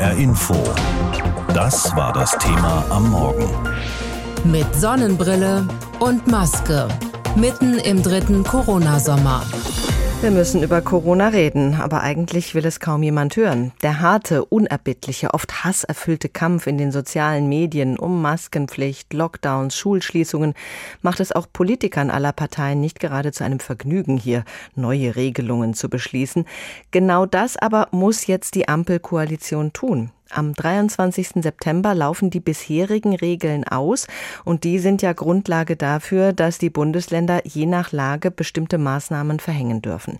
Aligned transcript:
HR 0.00 0.16
Info. 0.16 0.54
Das 1.52 1.94
war 1.94 2.10
das 2.14 2.30
Thema 2.38 2.82
am 2.88 3.10
Morgen. 3.10 3.50
Mit 4.44 4.74
Sonnenbrille 4.74 5.66
und 5.98 6.26
Maske. 6.26 6.88
Mitten 7.36 7.74
im 7.74 8.02
dritten 8.02 8.42
Corona-Sommer. 8.42 9.42
Wir 10.22 10.30
müssen 10.30 10.62
über 10.62 10.82
Corona 10.82 11.28
reden, 11.28 11.80
aber 11.80 12.02
eigentlich 12.02 12.54
will 12.54 12.66
es 12.66 12.78
kaum 12.78 13.02
jemand 13.02 13.36
hören. 13.36 13.72
Der 13.80 14.00
harte, 14.00 14.44
unerbittliche, 14.44 15.32
oft 15.32 15.64
hasserfüllte 15.64 16.28
Kampf 16.28 16.66
in 16.66 16.76
den 16.76 16.92
sozialen 16.92 17.48
Medien 17.48 17.98
um 17.98 18.20
Maskenpflicht, 18.20 19.14
Lockdowns, 19.14 19.78
Schulschließungen 19.78 20.52
macht 21.00 21.20
es 21.20 21.32
auch 21.32 21.46
Politikern 21.50 22.10
aller 22.10 22.32
Parteien 22.32 22.82
nicht 22.82 23.00
gerade 23.00 23.32
zu 23.32 23.44
einem 23.44 23.60
Vergnügen, 23.60 24.18
hier 24.18 24.44
neue 24.74 25.16
Regelungen 25.16 25.72
zu 25.72 25.88
beschließen. 25.88 26.44
Genau 26.90 27.24
das 27.24 27.56
aber 27.56 27.88
muss 27.90 28.26
jetzt 28.26 28.56
die 28.56 28.68
Ampelkoalition 28.68 29.72
tun. 29.72 30.10
Am 30.32 30.54
23. 30.54 31.42
September 31.42 31.94
laufen 31.94 32.30
die 32.30 32.38
bisherigen 32.38 33.16
Regeln 33.16 33.64
aus 33.64 34.06
und 34.44 34.62
die 34.62 34.78
sind 34.78 35.02
ja 35.02 35.12
Grundlage 35.12 35.74
dafür, 35.74 36.32
dass 36.32 36.58
die 36.58 36.70
Bundesländer 36.70 37.40
je 37.44 37.66
nach 37.66 37.90
Lage 37.90 38.30
bestimmte 38.30 38.78
Maßnahmen 38.78 39.40
verhängen 39.40 39.82
dürfen. 39.82 40.18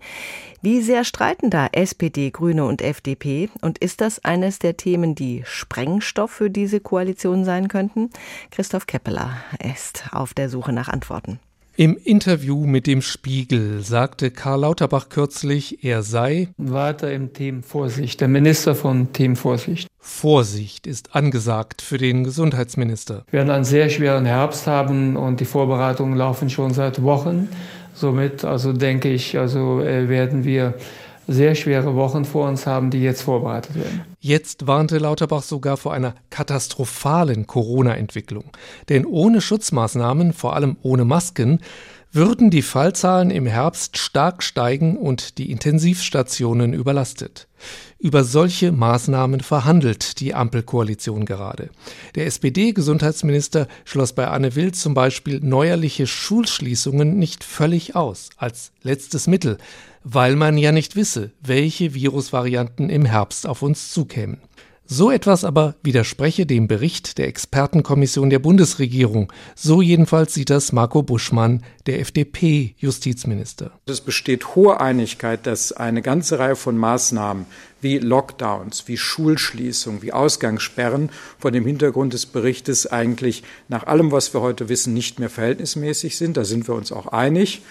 Wie 0.62 0.80
sehr 0.80 1.04
streiten 1.04 1.48
da 1.48 1.68
SPD, 1.70 2.30
Grüne 2.30 2.64
und 2.64 2.82
FDP 2.82 3.50
und 3.60 3.78
ist 3.78 4.00
das 4.00 4.24
eines 4.24 4.58
der 4.58 4.76
Themen, 4.76 5.14
die 5.14 5.42
Sprengstoff 5.44 6.32
für 6.32 6.50
diese 6.50 6.80
Koalition 6.80 7.44
sein 7.44 7.68
könnten? 7.68 8.10
Christoph 8.50 8.86
Keppeler 8.86 9.36
ist 9.58 10.04
auf 10.12 10.34
der 10.34 10.48
Suche 10.48 10.72
nach 10.72 10.88
Antworten. 10.88 11.38
Im 11.80 11.96
Interview 11.96 12.66
mit 12.66 12.86
dem 12.86 13.00
Spiegel 13.00 13.80
sagte 13.80 14.30
Karl 14.30 14.60
Lauterbach 14.60 15.08
kürzlich, 15.08 15.82
er 15.82 16.02
sei 16.02 16.48
weiter 16.58 17.10
im 17.10 17.32
Team 17.32 17.62
Vorsicht, 17.62 18.20
der 18.20 18.28
Minister 18.28 18.74
von 18.74 19.14
Team 19.14 19.34
Vorsicht. 19.34 19.88
Vorsicht 19.98 20.86
ist 20.86 21.16
angesagt 21.16 21.80
für 21.80 21.96
den 21.96 22.22
Gesundheitsminister. 22.22 23.24
Wir 23.30 23.38
werden 23.38 23.48
einen 23.48 23.64
sehr 23.64 23.88
schweren 23.88 24.26
Herbst 24.26 24.66
haben 24.66 25.16
und 25.16 25.40
die 25.40 25.46
Vorbereitungen 25.46 26.18
laufen 26.18 26.50
schon 26.50 26.74
seit 26.74 27.02
Wochen. 27.02 27.48
Somit, 27.94 28.44
also 28.44 28.74
denke 28.74 29.08
ich, 29.08 29.38
also 29.38 29.80
äh, 29.80 30.10
werden 30.10 30.44
wir 30.44 30.74
sehr 31.30 31.54
schwere 31.54 31.94
Wochen 31.94 32.24
vor 32.24 32.48
uns 32.48 32.66
haben, 32.66 32.90
die 32.90 33.00
jetzt 33.00 33.22
vorbereitet 33.22 33.76
werden. 33.76 34.02
Jetzt 34.18 34.66
warnte 34.66 34.98
Lauterbach 34.98 35.42
sogar 35.42 35.76
vor 35.76 35.92
einer 35.92 36.14
katastrophalen 36.30 37.46
Corona-Entwicklung. 37.46 38.44
Denn 38.88 39.06
ohne 39.06 39.40
Schutzmaßnahmen, 39.40 40.32
vor 40.32 40.56
allem 40.56 40.76
ohne 40.82 41.04
Masken, 41.04 41.60
würden 42.12 42.50
die 42.50 42.62
Fallzahlen 42.62 43.30
im 43.30 43.46
Herbst 43.46 43.96
stark 43.96 44.42
steigen 44.42 44.96
und 44.96 45.38
die 45.38 45.52
Intensivstationen 45.52 46.72
überlastet. 46.72 47.46
Über 47.98 48.24
solche 48.24 48.72
Maßnahmen 48.72 49.40
verhandelt 49.40 50.18
die 50.18 50.34
Ampelkoalition 50.34 51.24
gerade. 51.24 51.70
Der 52.16 52.26
SPD-Gesundheitsminister 52.26 53.68
schloss 53.84 54.12
bei 54.12 54.26
Anne 54.26 54.56
Will 54.56 54.72
zum 54.72 54.94
Beispiel 54.94 55.38
neuerliche 55.40 56.06
Schulschließungen 56.06 57.16
nicht 57.18 57.44
völlig 57.44 57.94
aus, 57.94 58.30
als 58.36 58.72
letztes 58.82 59.28
Mittel, 59.28 59.58
weil 60.04 60.36
man 60.36 60.58
ja 60.58 60.72
nicht 60.72 60.96
wisse, 60.96 61.32
welche 61.40 61.94
Virusvarianten 61.94 62.90
im 62.90 63.04
Herbst 63.04 63.46
auf 63.46 63.62
uns 63.62 63.92
zukämen. 63.92 64.38
So 64.92 65.12
etwas 65.12 65.44
aber 65.44 65.76
widerspreche 65.84 66.46
dem 66.46 66.66
Bericht 66.66 67.18
der 67.18 67.28
Expertenkommission 67.28 68.28
der 68.28 68.40
Bundesregierung. 68.40 69.32
So 69.54 69.82
jedenfalls 69.82 70.34
sieht 70.34 70.50
das 70.50 70.72
Marco 70.72 71.04
Buschmann, 71.04 71.62
der 71.86 72.00
FDP-Justizminister. 72.00 73.70
Es 73.86 74.00
besteht 74.00 74.56
hohe 74.56 74.80
Einigkeit, 74.80 75.46
dass 75.46 75.70
eine 75.70 76.02
ganze 76.02 76.40
Reihe 76.40 76.56
von 76.56 76.76
Maßnahmen 76.76 77.46
wie 77.80 77.98
Lockdowns, 77.98 78.88
wie 78.88 78.96
Schulschließung, 78.96 80.02
wie 80.02 80.12
Ausgangssperren 80.12 81.10
vor 81.38 81.52
dem 81.52 81.66
Hintergrund 81.66 82.12
des 82.12 82.26
Berichtes 82.26 82.88
eigentlich 82.88 83.44
nach 83.68 83.86
allem, 83.86 84.10
was 84.10 84.34
wir 84.34 84.40
heute 84.40 84.68
wissen, 84.68 84.92
nicht 84.92 85.20
mehr 85.20 85.30
verhältnismäßig 85.30 86.16
sind. 86.16 86.36
Da 86.36 86.42
sind 86.42 86.66
wir 86.66 86.74
uns 86.74 86.90
auch 86.90 87.06
einig. 87.06 87.62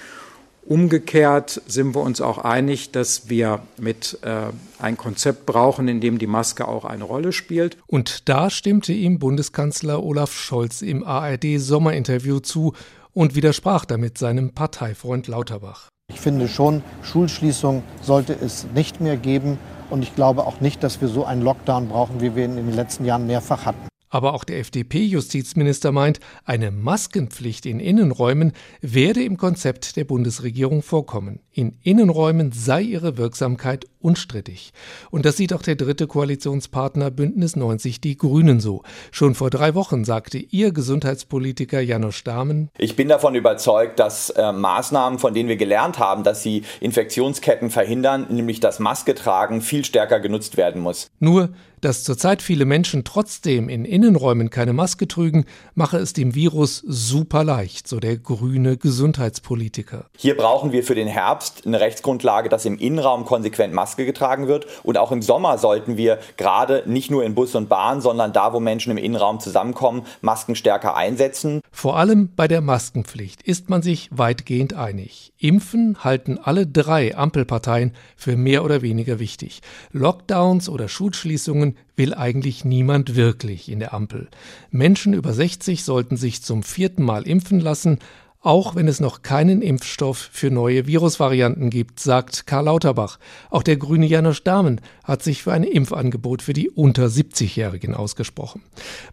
Umgekehrt 0.69 1.63
sind 1.65 1.95
wir 1.95 2.01
uns 2.01 2.21
auch 2.21 2.37
einig, 2.37 2.91
dass 2.91 3.27
wir 3.27 3.61
mit 3.79 4.19
äh, 4.21 4.51
ein 4.77 4.97
Konzept 4.97 5.47
brauchen, 5.47 5.87
in 5.87 5.99
dem 5.99 6.19
die 6.19 6.27
Maske 6.27 6.67
auch 6.67 6.85
eine 6.85 7.05
Rolle 7.05 7.31
spielt. 7.31 7.77
Und 7.87 8.29
da 8.29 8.51
stimmte 8.51 8.93
ihm 8.93 9.17
Bundeskanzler 9.17 10.03
Olaf 10.03 10.31
Scholz 10.31 10.83
im 10.83 11.03
ARD-Sommerinterview 11.03 12.41
zu 12.41 12.73
und 13.13 13.33
widersprach 13.33 13.85
damit 13.85 14.19
seinem 14.19 14.53
Parteifreund 14.53 15.27
Lauterbach. 15.27 15.89
Ich 16.13 16.19
finde 16.19 16.47
schon, 16.47 16.83
Schulschließung 17.01 17.81
sollte 18.03 18.33
es 18.33 18.67
nicht 18.75 19.01
mehr 19.01 19.17
geben. 19.17 19.57
Und 19.89 20.03
ich 20.03 20.13
glaube 20.13 20.45
auch 20.45 20.61
nicht, 20.61 20.83
dass 20.83 21.01
wir 21.01 21.07
so 21.07 21.25
einen 21.25 21.41
Lockdown 21.41 21.89
brauchen, 21.89 22.21
wie 22.21 22.35
wir 22.35 22.45
ihn 22.45 22.59
in 22.59 22.67
den 22.67 22.75
letzten 22.75 23.05
Jahren 23.05 23.25
mehrfach 23.25 23.65
hatten. 23.65 23.89
Aber 24.09 24.33
auch 24.33 24.43
der 24.43 24.59
FDP-Justizminister 24.59 25.91
meint, 25.91 26.19
eine 26.43 26.71
Maskenpflicht 26.71 27.65
in 27.65 27.79
Innenräumen 27.79 28.53
werde 28.81 29.23
im 29.23 29.37
Konzept 29.37 29.95
der 29.97 30.03
Bundesregierung 30.03 30.81
vorkommen. 30.81 31.39
In 31.51 31.77
Innenräumen 31.83 32.51
sei 32.51 32.81
ihre 32.81 33.17
Wirksamkeit 33.17 33.85
unstrittig. 33.99 34.71
Und 35.11 35.25
das 35.25 35.37
sieht 35.37 35.53
auch 35.53 35.61
der 35.61 35.75
dritte 35.75 36.07
Koalitionspartner 36.07 37.11
Bündnis 37.11 37.55
90 37.55 38.01
Die 38.01 38.17
Grünen 38.17 38.59
so. 38.59 38.83
Schon 39.11 39.35
vor 39.35 39.49
drei 39.49 39.75
Wochen 39.75 40.05
sagte 40.05 40.37
ihr 40.37 40.71
Gesundheitspolitiker 40.71 41.81
Janusz 41.81 42.23
Dahmen, 42.23 42.69
Ich 42.77 42.95
bin 42.95 43.09
davon 43.09 43.35
überzeugt, 43.35 43.99
dass 43.99 44.29
äh, 44.31 44.51
Maßnahmen, 44.51 45.19
von 45.19 45.33
denen 45.33 45.49
wir 45.49 45.57
gelernt 45.57 45.99
haben, 45.99 46.23
dass 46.23 46.43
sie 46.43 46.63
Infektionsketten 46.79 47.69
verhindern, 47.69 48.27
nämlich 48.29 48.59
das 48.59 48.79
Maske 48.79 49.15
tragen, 49.15 49.61
viel 49.61 49.85
stärker 49.85 50.19
genutzt 50.19 50.57
werden 50.57 50.81
muss. 50.81 51.09
Nur, 51.19 51.49
dass 51.81 52.03
zurzeit 52.03 52.41
viele 52.41 52.65
Menschen 52.65 53.03
trotzdem 53.03 53.69
in 53.69 53.85
Innenräumen 53.85 54.49
keine 54.49 54.73
Maske 54.73 55.07
trügen, 55.07 55.45
mache 55.75 55.97
es 55.97 56.13
dem 56.13 56.35
Virus 56.35 56.83
super 56.85 57.43
leicht, 57.43 57.87
so 57.87 57.99
der 57.99 58.17
grüne 58.17 58.77
Gesundheitspolitiker. 58.77 60.05
Hier 60.17 60.35
brauchen 60.35 60.71
wir 60.71 60.83
für 60.83 60.95
den 60.95 61.07
Herbst 61.07 61.65
eine 61.65 61.79
Rechtsgrundlage, 61.79 62.49
dass 62.49 62.65
im 62.65 62.77
Innenraum 62.77 63.25
konsequent 63.25 63.73
Maske 63.89 64.05
getragen 64.05 64.47
wird. 64.47 64.67
Und 64.83 64.99
auch 64.99 65.11
im 65.11 65.23
Sommer 65.23 65.57
sollten 65.57 65.97
wir 65.97 66.19
gerade 66.37 66.83
nicht 66.85 67.09
nur 67.09 67.23
in 67.23 67.33
Bus 67.33 67.55
und 67.55 67.69
Bahn, 67.69 68.01
sondern 68.01 68.33
da, 68.33 68.53
wo 68.53 68.59
Menschen 68.59 68.91
im 68.91 68.97
Innenraum 68.97 69.39
zusammenkommen, 69.39 70.03
Masken 70.21 70.55
stärker 70.55 70.95
einsetzen. 70.95 71.61
Vor 71.71 71.97
allem 71.97 72.29
bei 72.35 72.47
der 72.47 72.61
Maskenpflicht 72.61 73.41
ist 73.41 73.69
man 73.69 73.81
sich 73.81 74.09
weitgehend 74.11 74.75
einig. 74.75 75.33
Impfen 75.39 76.03
halten 76.03 76.37
alle 76.37 76.67
drei 76.67 77.17
Ampelparteien 77.17 77.93
für 78.15 78.37
mehr 78.37 78.63
oder 78.63 78.83
weniger 78.83 79.17
wichtig. 79.17 79.61
Lockdowns 79.91 80.69
oder 80.69 80.87
Schulschließungen 80.87 81.75
will 81.95 82.13
eigentlich 82.13 82.63
niemand 82.63 83.15
wirklich 83.15 83.71
in 83.71 83.79
der 83.79 83.93
Ampel. 83.93 84.27
Menschen 84.69 85.13
über 85.13 85.33
60 85.33 85.83
sollten 85.83 86.15
sich 86.15 86.43
zum 86.43 86.61
vierten 86.61 87.03
Mal 87.03 87.27
impfen 87.27 87.59
lassen, 87.59 87.99
auch 88.41 88.75
wenn 88.75 88.87
es 88.87 89.01
noch 89.01 89.21
keinen 89.21 89.61
Impfstoff 89.61 90.29
für 90.31 90.49
neue 90.49 90.87
Virusvarianten 90.87 91.69
gibt, 91.69 91.99
sagt 91.99 92.47
Karl 92.47 92.65
Lauterbach. 92.65 93.19
Auch 93.49 93.63
der 93.63 93.75
grüne 93.75 94.05
Janusz 94.05 94.43
Dahmen 94.43 94.79
hat 95.03 95.23
sich 95.23 95.43
für 95.43 95.51
ein 95.51 95.63
Impfangebot 95.63 96.41
für 96.41 96.53
die 96.53 96.69
unter 96.69 97.07
70-Jährigen 97.07 97.93
ausgesprochen. 97.95 98.63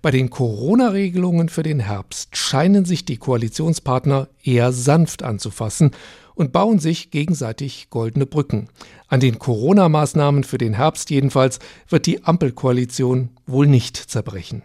Bei 0.01 0.13
den 0.13 0.31
Corona-Regelungen 0.31 1.49
für 1.49 1.65
den 1.65 1.81
Herbst 1.81 2.37
scheinen 2.37 2.85
sich 2.85 3.05
die 3.05 3.17
Koalitionspartner 3.17 4.29
eher 4.45 4.71
sanft 4.73 5.25
anzufassen 5.25 5.91
und 6.37 6.53
bauen 6.53 6.79
sich 6.79 7.11
gegenseitig 7.11 7.89
goldene 7.91 8.27
Brücken. 8.27 8.69
An 9.09 9.19
den 9.21 9.41
Corona-Maßnahmen 9.41 10.45
für 10.45 10.59
den 10.59 10.75
Herbst 10.75 11.11
jedenfalls 11.11 11.59
wird 11.89 12.07
die 12.07 12.23
Ampelkoalition 12.23 13.31
wohl 13.47 13.67
nicht 13.67 13.97
zerbrechen. 13.97 14.63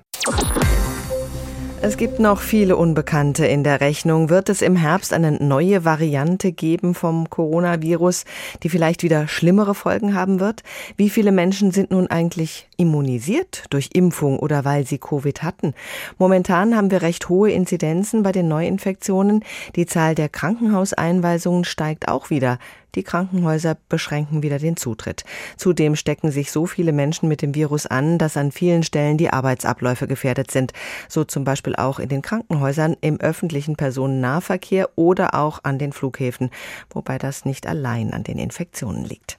Es 1.83 1.97
gibt 1.97 2.19
noch 2.19 2.41
viele 2.41 2.77
Unbekannte 2.77 3.47
in 3.47 3.63
der 3.63 3.81
Rechnung. 3.81 4.29
Wird 4.29 4.49
es 4.49 4.61
im 4.61 4.75
Herbst 4.75 5.13
eine 5.13 5.31
neue 5.31 5.83
Variante 5.83 6.51
geben 6.51 6.93
vom 6.93 7.27
Coronavirus, 7.27 8.25
die 8.61 8.69
vielleicht 8.69 9.01
wieder 9.01 9.27
schlimmere 9.27 9.73
Folgen 9.73 10.13
haben 10.13 10.39
wird? 10.39 10.61
Wie 10.95 11.09
viele 11.09 11.31
Menschen 11.31 11.71
sind 11.71 11.89
nun 11.89 12.05
eigentlich 12.05 12.67
immunisiert 12.77 13.63
durch 13.71 13.89
Impfung 13.93 14.37
oder 14.37 14.63
weil 14.63 14.85
sie 14.85 14.99
Covid 14.99 15.41
hatten? 15.41 15.73
Momentan 16.19 16.77
haben 16.77 16.91
wir 16.91 17.01
recht 17.01 17.29
hohe 17.29 17.49
Inzidenzen 17.49 18.21
bei 18.21 18.31
den 18.31 18.47
Neuinfektionen. 18.47 19.43
Die 19.75 19.87
Zahl 19.87 20.13
der 20.13 20.29
Krankenhauseinweisungen 20.29 21.63
steigt 21.63 22.09
auch 22.09 22.29
wieder. 22.29 22.59
Die 22.95 23.03
Krankenhäuser 23.03 23.77
beschränken 23.87 24.43
wieder 24.43 24.59
den 24.59 24.75
Zutritt. 24.75 25.23
Zudem 25.55 25.95
stecken 25.95 26.29
sich 26.29 26.51
so 26.51 26.65
viele 26.65 26.91
Menschen 26.91 27.29
mit 27.29 27.41
dem 27.41 27.55
Virus 27.55 27.85
an, 27.85 28.17
dass 28.17 28.35
an 28.35 28.51
vielen 28.51 28.83
Stellen 28.83 29.17
die 29.17 29.29
Arbeitsabläufe 29.29 30.07
gefährdet 30.07 30.51
sind. 30.51 30.73
So 31.07 31.23
zum 31.23 31.45
Beispiel 31.45 31.75
auch 31.77 31.99
in 31.99 32.09
den 32.09 32.21
Krankenhäusern, 32.21 32.97
im 32.99 33.19
öffentlichen 33.21 33.77
Personennahverkehr 33.77 34.89
oder 34.97 35.35
auch 35.35 35.61
an 35.63 35.79
den 35.79 35.93
Flughäfen, 35.93 36.49
wobei 36.89 37.17
das 37.17 37.45
nicht 37.45 37.65
allein 37.65 38.11
an 38.11 38.23
den 38.23 38.37
Infektionen 38.37 39.05
liegt. 39.05 39.37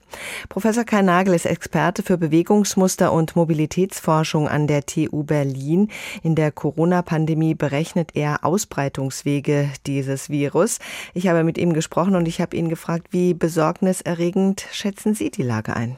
Professor 0.49 0.83
Kai 0.83 1.01
Nagel 1.01 1.33
ist 1.33 1.45
Experte 1.45 2.03
für 2.03 2.17
Bewegungsmuster 2.17 3.11
und 3.11 3.35
Mobilitätsforschung 3.35 4.47
an 4.47 4.67
der 4.67 4.85
TU 4.85 5.23
Berlin. 5.23 5.89
In 6.21 6.35
der 6.35 6.51
Corona-Pandemie 6.51 7.55
berechnet 7.55 8.11
er 8.15 8.43
Ausbreitungswege 8.43 9.69
dieses 9.85 10.29
Virus. 10.29 10.79
Ich 11.13 11.27
habe 11.27 11.43
mit 11.43 11.57
ihm 11.57 11.73
gesprochen 11.73 12.15
und 12.15 12.27
ich 12.27 12.41
habe 12.41 12.55
ihn 12.55 12.69
gefragt, 12.69 13.07
wie 13.11 13.33
besorgniserregend 13.43 14.65
schätzen 14.71 15.15
Sie 15.15 15.29
die 15.29 15.43
Lage 15.43 15.75
ein? 15.75 15.97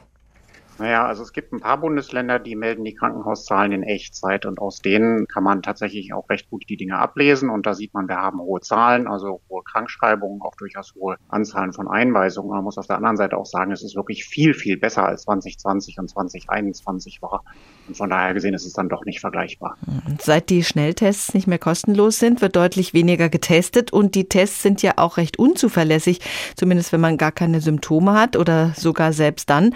Naja, 0.77 1.05
also 1.05 1.23
es 1.23 1.31
gibt 1.31 1.53
ein 1.53 1.61
paar 1.61 1.79
Bundesländer, 1.79 2.37
die 2.37 2.55
melden 2.55 2.83
die 2.83 2.93
Krankenhauszahlen 2.93 3.71
in 3.71 3.83
Echtzeit 3.83 4.45
und 4.45 4.59
aus 4.59 4.79
denen 4.79 5.25
kann 5.27 5.43
man 5.43 5.61
tatsächlich 5.61 6.13
auch 6.13 6.29
recht 6.29 6.49
gut 6.49 6.65
die 6.67 6.75
Dinge 6.75 6.97
ablesen 6.97 7.49
und 7.49 7.65
da 7.65 7.73
sieht 7.73 7.93
man, 7.93 8.09
wir 8.09 8.17
haben 8.17 8.41
hohe 8.41 8.59
Zahlen, 8.59 9.07
also 9.07 9.41
hohe 9.49 9.63
Krankschreibungen, 9.63 10.41
auch 10.41 10.55
durchaus 10.55 10.93
hohe 10.95 11.15
Anzahlen 11.29 11.71
von 11.71 11.87
Einweisungen. 11.87 12.49
Man 12.49 12.63
muss 12.63 12.77
auf 12.77 12.87
der 12.87 12.97
anderen 12.97 13.15
Seite 13.15 13.37
auch 13.37 13.45
sagen, 13.45 13.71
es 13.71 13.83
ist 13.83 13.95
wirklich 13.95 14.25
viel, 14.25 14.53
viel 14.53 14.77
besser 14.77 15.05
als 15.05 15.23
2020 15.23 15.99
und 15.99 16.09
2021 16.09 17.21
war. 17.21 17.43
Und 17.87 17.95
von 17.95 18.09
daher 18.09 18.33
gesehen 18.33 18.53
ist 18.53 18.65
es 18.65 18.73
dann 18.73 18.89
doch 18.89 19.05
nicht 19.05 19.21
vergleichbar. 19.21 19.77
Seit 20.19 20.49
die 20.49 20.63
Schnelltests 20.63 21.33
nicht 21.33 21.47
mehr 21.47 21.59
kostenlos 21.59 22.19
sind, 22.19 22.41
wird 22.41 22.55
deutlich 22.55 22.93
weniger 22.93 23.29
getestet 23.29 23.93
und 23.93 24.15
die 24.15 24.27
Tests 24.27 24.61
sind 24.61 24.81
ja 24.81 24.93
auch 24.97 25.15
recht 25.17 25.39
unzuverlässig, 25.39 26.19
zumindest 26.55 26.91
wenn 26.91 27.01
man 27.01 27.17
gar 27.17 27.31
keine 27.31 27.61
Symptome 27.61 28.13
hat 28.13 28.35
oder 28.35 28.73
sogar 28.75 29.13
selbst 29.13 29.49
dann. 29.49 29.73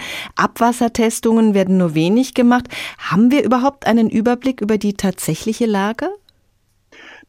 Abwassertestungen 0.89 1.53
werden 1.53 1.77
nur 1.77 1.95
wenig 1.95 2.33
gemacht. 2.33 2.67
Haben 2.97 3.31
wir 3.31 3.43
überhaupt 3.43 3.85
einen 3.85 4.09
Überblick 4.09 4.61
über 4.61 4.77
die 4.77 4.93
tatsächliche 4.93 5.65
Lage? 5.65 6.09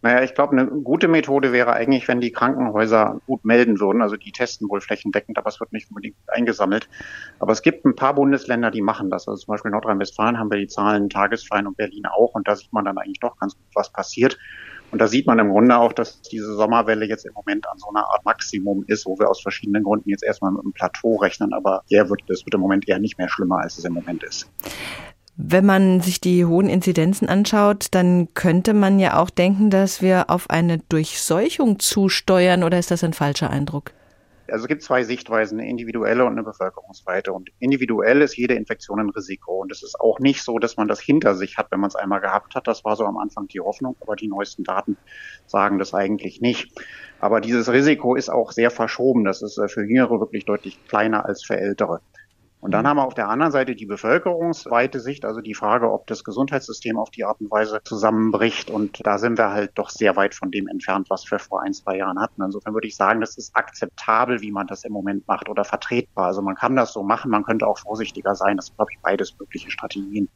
Naja, 0.02 0.22
ich 0.22 0.34
glaube, 0.34 0.52
eine 0.52 0.66
gute 0.66 1.08
Methode 1.08 1.52
wäre 1.52 1.74
eigentlich, 1.74 2.08
wenn 2.08 2.22
die 2.22 2.32
Krankenhäuser 2.32 3.20
gut 3.26 3.44
melden 3.44 3.80
würden. 3.80 4.00
Also 4.00 4.16
die 4.16 4.32
testen 4.32 4.66
wohl 4.70 4.80
flächendeckend, 4.80 5.36
aber 5.36 5.48
es 5.48 5.60
wird 5.60 5.72
nicht 5.72 5.90
unbedingt 5.90 6.16
eingesammelt. 6.26 6.88
Aber 7.38 7.52
es 7.52 7.60
gibt 7.60 7.84
ein 7.84 7.94
paar 7.94 8.14
Bundesländer, 8.14 8.70
die 8.70 8.80
machen 8.80 9.10
das. 9.10 9.28
Also 9.28 9.44
zum 9.44 9.52
Beispiel 9.52 9.70
Nordrhein-Westfalen 9.72 10.38
haben 10.38 10.50
wir 10.50 10.58
die 10.58 10.68
Zahlen 10.68 11.10
tagesfrei 11.10 11.58
und 11.58 11.76
Berlin 11.76 12.06
auch. 12.06 12.34
Und 12.34 12.48
da 12.48 12.56
sieht 12.56 12.72
man 12.72 12.86
dann 12.86 12.96
eigentlich 12.96 13.20
doch 13.20 13.36
ganz 13.38 13.54
gut, 13.54 13.66
was 13.74 13.92
passiert. 13.92 14.38
Und 14.90 15.00
da 15.00 15.06
sieht 15.06 15.26
man 15.26 15.38
im 15.38 15.50
Grunde 15.50 15.76
auch, 15.76 15.92
dass 15.92 16.20
diese 16.22 16.54
Sommerwelle 16.54 17.06
jetzt 17.06 17.24
im 17.24 17.32
Moment 17.34 17.68
an 17.68 17.78
so 17.78 17.88
einer 17.88 18.04
Art 18.10 18.24
Maximum 18.24 18.84
ist, 18.86 19.06
wo 19.06 19.18
wir 19.18 19.28
aus 19.28 19.40
verschiedenen 19.40 19.84
Gründen 19.84 20.10
jetzt 20.10 20.24
erstmal 20.24 20.50
mit 20.52 20.62
einem 20.62 20.72
Plateau 20.72 21.16
rechnen. 21.16 21.52
Aber 21.52 21.82
der 21.90 22.08
wird, 22.08 22.22
das 22.26 22.44
wird 22.44 22.54
im 22.54 22.60
Moment 22.60 22.88
eher 22.88 22.98
nicht 22.98 23.18
mehr 23.18 23.28
schlimmer, 23.28 23.58
als 23.58 23.78
es 23.78 23.84
im 23.84 23.92
Moment 23.92 24.22
ist. 24.24 24.50
Wenn 25.36 25.64
man 25.64 26.00
sich 26.00 26.20
die 26.20 26.44
hohen 26.44 26.68
Inzidenzen 26.68 27.28
anschaut, 27.28 27.86
dann 27.92 28.34
könnte 28.34 28.74
man 28.74 28.98
ja 28.98 29.18
auch 29.18 29.30
denken, 29.30 29.70
dass 29.70 30.02
wir 30.02 30.28
auf 30.28 30.50
eine 30.50 30.78
Durchseuchung 30.78 31.78
zusteuern 31.78 32.62
oder 32.62 32.78
ist 32.78 32.90
das 32.90 33.04
ein 33.04 33.14
falscher 33.14 33.48
Eindruck? 33.48 33.92
Also 34.50 34.64
es 34.64 34.68
gibt 34.68 34.82
zwei 34.82 35.04
Sichtweisen, 35.04 35.58
eine 35.58 35.68
individuelle 35.68 36.24
und 36.24 36.32
eine 36.32 36.42
bevölkerungsweite. 36.42 37.32
Und 37.32 37.50
individuell 37.58 38.22
ist 38.22 38.36
jede 38.36 38.54
Infektion 38.54 39.00
ein 39.00 39.10
Risiko. 39.10 39.60
Und 39.60 39.72
es 39.72 39.82
ist 39.82 39.98
auch 40.00 40.18
nicht 40.18 40.42
so, 40.42 40.58
dass 40.58 40.76
man 40.76 40.88
das 40.88 41.00
hinter 41.00 41.34
sich 41.34 41.56
hat, 41.56 41.70
wenn 41.70 41.80
man 41.80 41.88
es 41.88 41.96
einmal 41.96 42.20
gehabt 42.20 42.54
hat. 42.54 42.66
Das 42.66 42.84
war 42.84 42.96
so 42.96 43.04
am 43.04 43.18
Anfang 43.18 43.48
die 43.48 43.60
Hoffnung, 43.60 43.96
aber 44.00 44.16
die 44.16 44.28
neuesten 44.28 44.64
Daten 44.64 44.96
sagen 45.46 45.78
das 45.78 45.94
eigentlich 45.94 46.40
nicht. 46.40 46.72
Aber 47.20 47.40
dieses 47.40 47.70
Risiko 47.72 48.14
ist 48.14 48.30
auch 48.30 48.52
sehr 48.52 48.70
verschoben. 48.70 49.24
Das 49.24 49.42
ist 49.42 49.58
äh, 49.58 49.68
für 49.68 49.82
Jüngere 49.82 50.20
wirklich 50.20 50.44
deutlich 50.44 50.78
kleiner 50.86 51.26
als 51.26 51.44
für 51.44 51.56
Ältere. 51.56 52.00
Und 52.60 52.72
dann 52.72 52.82
mhm. 52.84 52.88
haben 52.88 52.96
wir 52.98 53.06
auf 53.06 53.14
der 53.14 53.28
anderen 53.28 53.52
Seite 53.52 53.74
die 53.74 53.86
bevölkerungsweite 53.86 55.00
Sicht, 55.00 55.24
also 55.24 55.40
die 55.40 55.54
Frage, 55.54 55.90
ob 55.90 56.06
das 56.06 56.24
Gesundheitssystem 56.24 56.98
auf 56.98 57.10
die 57.10 57.24
Art 57.24 57.40
und 57.40 57.50
Weise 57.50 57.80
zusammenbricht. 57.84 58.70
Und 58.70 59.00
da 59.04 59.18
sind 59.18 59.38
wir 59.38 59.50
halt 59.50 59.72
doch 59.76 59.88
sehr 59.88 60.16
weit 60.16 60.34
von 60.34 60.50
dem 60.50 60.68
entfernt, 60.68 61.08
was 61.08 61.30
wir 61.30 61.38
vor 61.38 61.62
ein, 61.62 61.72
zwei 61.72 61.96
Jahren 61.96 62.20
hatten. 62.20 62.42
Insofern 62.42 62.74
würde 62.74 62.86
ich 62.86 62.96
sagen, 62.96 63.20
das 63.20 63.38
ist 63.38 63.56
akzeptabel, 63.56 64.42
wie 64.42 64.50
man 64.50 64.66
das 64.66 64.84
im 64.84 64.92
Moment 64.92 65.26
macht 65.26 65.48
oder 65.48 65.64
vertretbar. 65.64 66.26
Also 66.26 66.42
man 66.42 66.54
kann 66.54 66.76
das 66.76 66.92
so 66.92 67.02
machen, 67.02 67.30
man 67.30 67.44
könnte 67.44 67.66
auch 67.66 67.78
vorsichtiger 67.78 68.34
sein. 68.34 68.56
Das 68.56 68.66
sind, 68.66 68.76
glaube 68.76 68.92
ich, 68.92 68.98
beides 69.00 69.38
mögliche 69.38 69.70
Strategien. 69.70 70.28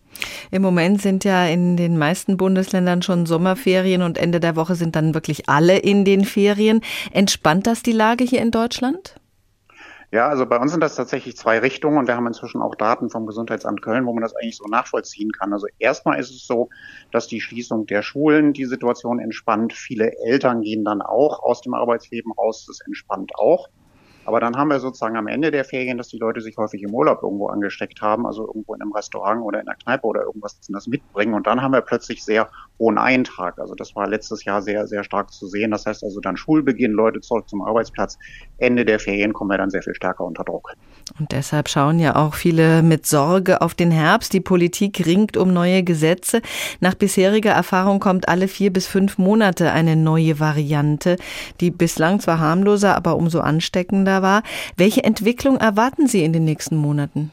Im 0.50 0.62
Moment 0.62 1.02
sind 1.02 1.24
ja 1.24 1.46
in 1.46 1.76
den 1.76 1.98
meisten 1.98 2.36
Bundesländern 2.36 3.02
schon 3.02 3.26
Sommerferien 3.26 4.02
und 4.02 4.16
Ende 4.16 4.40
der 4.40 4.56
Woche 4.56 4.76
sind 4.76 4.96
dann 4.96 5.14
wirklich 5.14 5.48
alle 5.48 5.78
in 5.78 6.04
den 6.04 6.24
Ferien. 6.24 6.80
Entspannt 7.12 7.66
das 7.66 7.82
die 7.82 7.92
Lage 7.92 8.24
hier 8.24 8.40
in 8.40 8.50
Deutschland? 8.50 9.16
Ja, 10.14 10.28
also 10.28 10.46
bei 10.46 10.60
uns 10.60 10.70
sind 10.70 10.80
das 10.80 10.94
tatsächlich 10.94 11.36
zwei 11.36 11.58
Richtungen 11.58 11.98
und 11.98 12.06
wir 12.06 12.14
haben 12.14 12.28
inzwischen 12.28 12.62
auch 12.62 12.76
Daten 12.76 13.10
vom 13.10 13.26
Gesundheitsamt 13.26 13.82
Köln, 13.82 14.06
wo 14.06 14.12
man 14.12 14.22
das 14.22 14.32
eigentlich 14.36 14.56
so 14.56 14.64
nachvollziehen 14.68 15.32
kann. 15.32 15.52
Also 15.52 15.66
erstmal 15.80 16.20
ist 16.20 16.30
es 16.30 16.46
so, 16.46 16.68
dass 17.10 17.26
die 17.26 17.40
Schließung 17.40 17.86
der 17.86 18.02
Schulen 18.02 18.52
die 18.52 18.66
Situation 18.66 19.18
entspannt. 19.18 19.72
Viele 19.72 20.12
Eltern 20.24 20.60
gehen 20.60 20.84
dann 20.84 21.02
auch 21.02 21.42
aus 21.42 21.62
dem 21.62 21.74
Arbeitsleben 21.74 22.30
raus. 22.30 22.64
Das 22.68 22.78
entspannt 22.86 23.32
auch. 23.34 23.66
Aber 24.24 24.40
dann 24.40 24.56
haben 24.56 24.68
wir 24.68 24.80
sozusagen 24.80 25.16
am 25.16 25.26
Ende 25.26 25.50
der 25.50 25.64
Ferien, 25.64 25.98
dass 25.98 26.08
die 26.08 26.18
Leute 26.18 26.40
sich 26.40 26.56
häufig 26.56 26.82
im 26.82 26.94
Urlaub 26.94 27.22
irgendwo 27.22 27.48
angesteckt 27.48 28.00
haben, 28.00 28.26
also 28.26 28.46
irgendwo 28.46 28.74
in 28.74 28.82
einem 28.82 28.92
Restaurant 28.92 29.42
oder 29.42 29.60
in 29.60 29.68
einer 29.68 29.76
Kneipe 29.76 30.06
oder 30.06 30.22
irgendwas 30.22 30.58
das 30.68 30.86
mitbringen. 30.86 31.34
Und 31.34 31.46
dann 31.46 31.60
haben 31.60 31.72
wir 31.72 31.80
plötzlich 31.82 32.24
sehr 32.24 32.48
hohen 32.78 32.98
Eintrag. 32.98 33.58
Also 33.58 33.74
das 33.74 33.94
war 33.94 34.08
letztes 34.08 34.44
Jahr 34.44 34.62
sehr, 34.62 34.86
sehr 34.86 35.04
stark 35.04 35.32
zu 35.32 35.46
sehen. 35.46 35.70
Das 35.70 35.86
heißt 35.86 36.02
also 36.04 36.20
dann 36.20 36.36
Schulbeginn, 36.36 36.92
Leute 36.92 37.20
zurück 37.20 37.48
zum 37.48 37.62
Arbeitsplatz. 37.62 38.18
Ende 38.58 38.84
der 38.84 38.98
Ferien 38.98 39.32
kommen 39.32 39.50
wir 39.50 39.58
dann 39.58 39.70
sehr 39.70 39.82
viel 39.82 39.94
stärker 39.94 40.24
unter 40.24 40.44
Druck. 40.44 40.72
Und 41.18 41.32
deshalb 41.32 41.68
schauen 41.68 41.98
ja 41.98 42.16
auch 42.16 42.34
viele 42.34 42.82
mit 42.82 43.06
Sorge 43.06 43.60
auf 43.60 43.74
den 43.74 43.90
Herbst. 43.90 44.32
Die 44.32 44.40
Politik 44.40 45.04
ringt 45.06 45.36
um 45.36 45.52
neue 45.52 45.82
Gesetze. 45.82 46.40
Nach 46.80 46.94
bisheriger 46.94 47.52
Erfahrung 47.52 48.00
kommt 48.00 48.28
alle 48.28 48.48
vier 48.48 48.72
bis 48.72 48.86
fünf 48.86 49.18
Monate 49.18 49.70
eine 49.70 49.96
neue 49.96 50.40
Variante, 50.40 51.16
die 51.60 51.70
bislang 51.70 52.20
zwar 52.20 52.38
harmloser, 52.38 52.96
aber 52.96 53.16
umso 53.16 53.40
ansteckender 53.40 54.13
war. 54.22 54.42
Welche 54.76 55.04
Entwicklung 55.04 55.56
erwarten 55.56 56.06
Sie 56.06 56.24
in 56.24 56.32
den 56.32 56.44
nächsten 56.44 56.76
Monaten? 56.76 57.32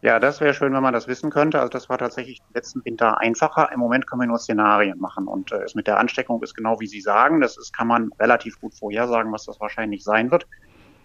Ja, 0.00 0.20
das 0.20 0.40
wäre 0.40 0.54
schön, 0.54 0.72
wenn 0.72 0.82
man 0.82 0.94
das 0.94 1.08
wissen 1.08 1.30
könnte. 1.30 1.58
Also 1.58 1.70
das 1.70 1.88
war 1.88 1.98
tatsächlich 1.98 2.40
letzten 2.54 2.84
Winter 2.84 3.18
einfacher. 3.18 3.72
Im 3.72 3.80
Moment 3.80 4.06
können 4.06 4.22
wir 4.22 4.28
nur 4.28 4.38
Szenarien 4.38 5.00
machen 5.00 5.26
und 5.26 5.50
äh, 5.50 5.66
mit 5.74 5.88
der 5.88 5.98
Ansteckung 5.98 6.40
ist 6.42 6.54
genau 6.54 6.78
wie 6.78 6.86
Sie 6.86 7.00
sagen. 7.00 7.40
Das 7.40 7.58
ist, 7.58 7.76
kann 7.76 7.88
man 7.88 8.10
relativ 8.20 8.60
gut 8.60 8.74
vorhersagen, 8.74 9.32
was 9.32 9.44
das 9.44 9.58
wahrscheinlich 9.58 10.04
sein 10.04 10.30
wird. 10.30 10.46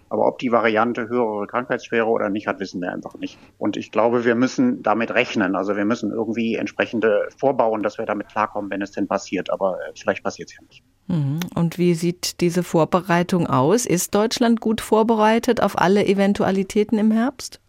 Aber 0.10 0.28
ob 0.28 0.40
die 0.40 0.52
Variante 0.52 1.08
höhere 1.10 1.48
Krankheitsschwere 1.48 2.06
oder 2.06 2.30
nicht 2.30 2.48
hat, 2.48 2.60
wissen 2.60 2.82
wir 2.82 2.92
einfach 2.92 3.16
nicht. 3.16 3.38
Und 3.58 3.78
ich 3.78 3.92
glaube, 3.92 4.26
wir 4.26 4.36
müssen 4.36 4.84
damit 4.84 5.12
rechnen. 5.12 5.56
Also 5.56 5.76
wir 5.76 5.86
müssen 5.86 6.12
irgendwie 6.12 6.56
entsprechende 6.56 7.28
vorbauen, 7.38 7.84
dass 7.84 7.98
wir 7.98 8.06
damit 8.06 8.28
klarkommen, 8.28 8.70
wenn 8.70 8.82
es 8.82 8.92
denn 8.92 9.08
passiert. 9.08 9.50
Aber 9.50 9.78
äh, 9.78 9.92
vielleicht 9.96 10.24
passiert 10.24 10.50
es 10.50 10.56
ja 10.56 10.64
nicht. 10.68 10.84
Mhm. 11.08 11.40
Und 11.56 11.78
wie 11.78 11.94
sieht 11.94 12.42
diese 12.42 12.64
Vorbereitung 12.64 13.48
aus? 13.48 13.86
Ist 13.86 14.16
Deutschland 14.16 14.62
gut 14.62 14.82
vorbereitet 14.82 15.62
auf 15.62 15.78
alle 15.78 16.06
Eventualitäten 16.06 16.98
im 16.98 17.12
Herbst? 17.12 17.60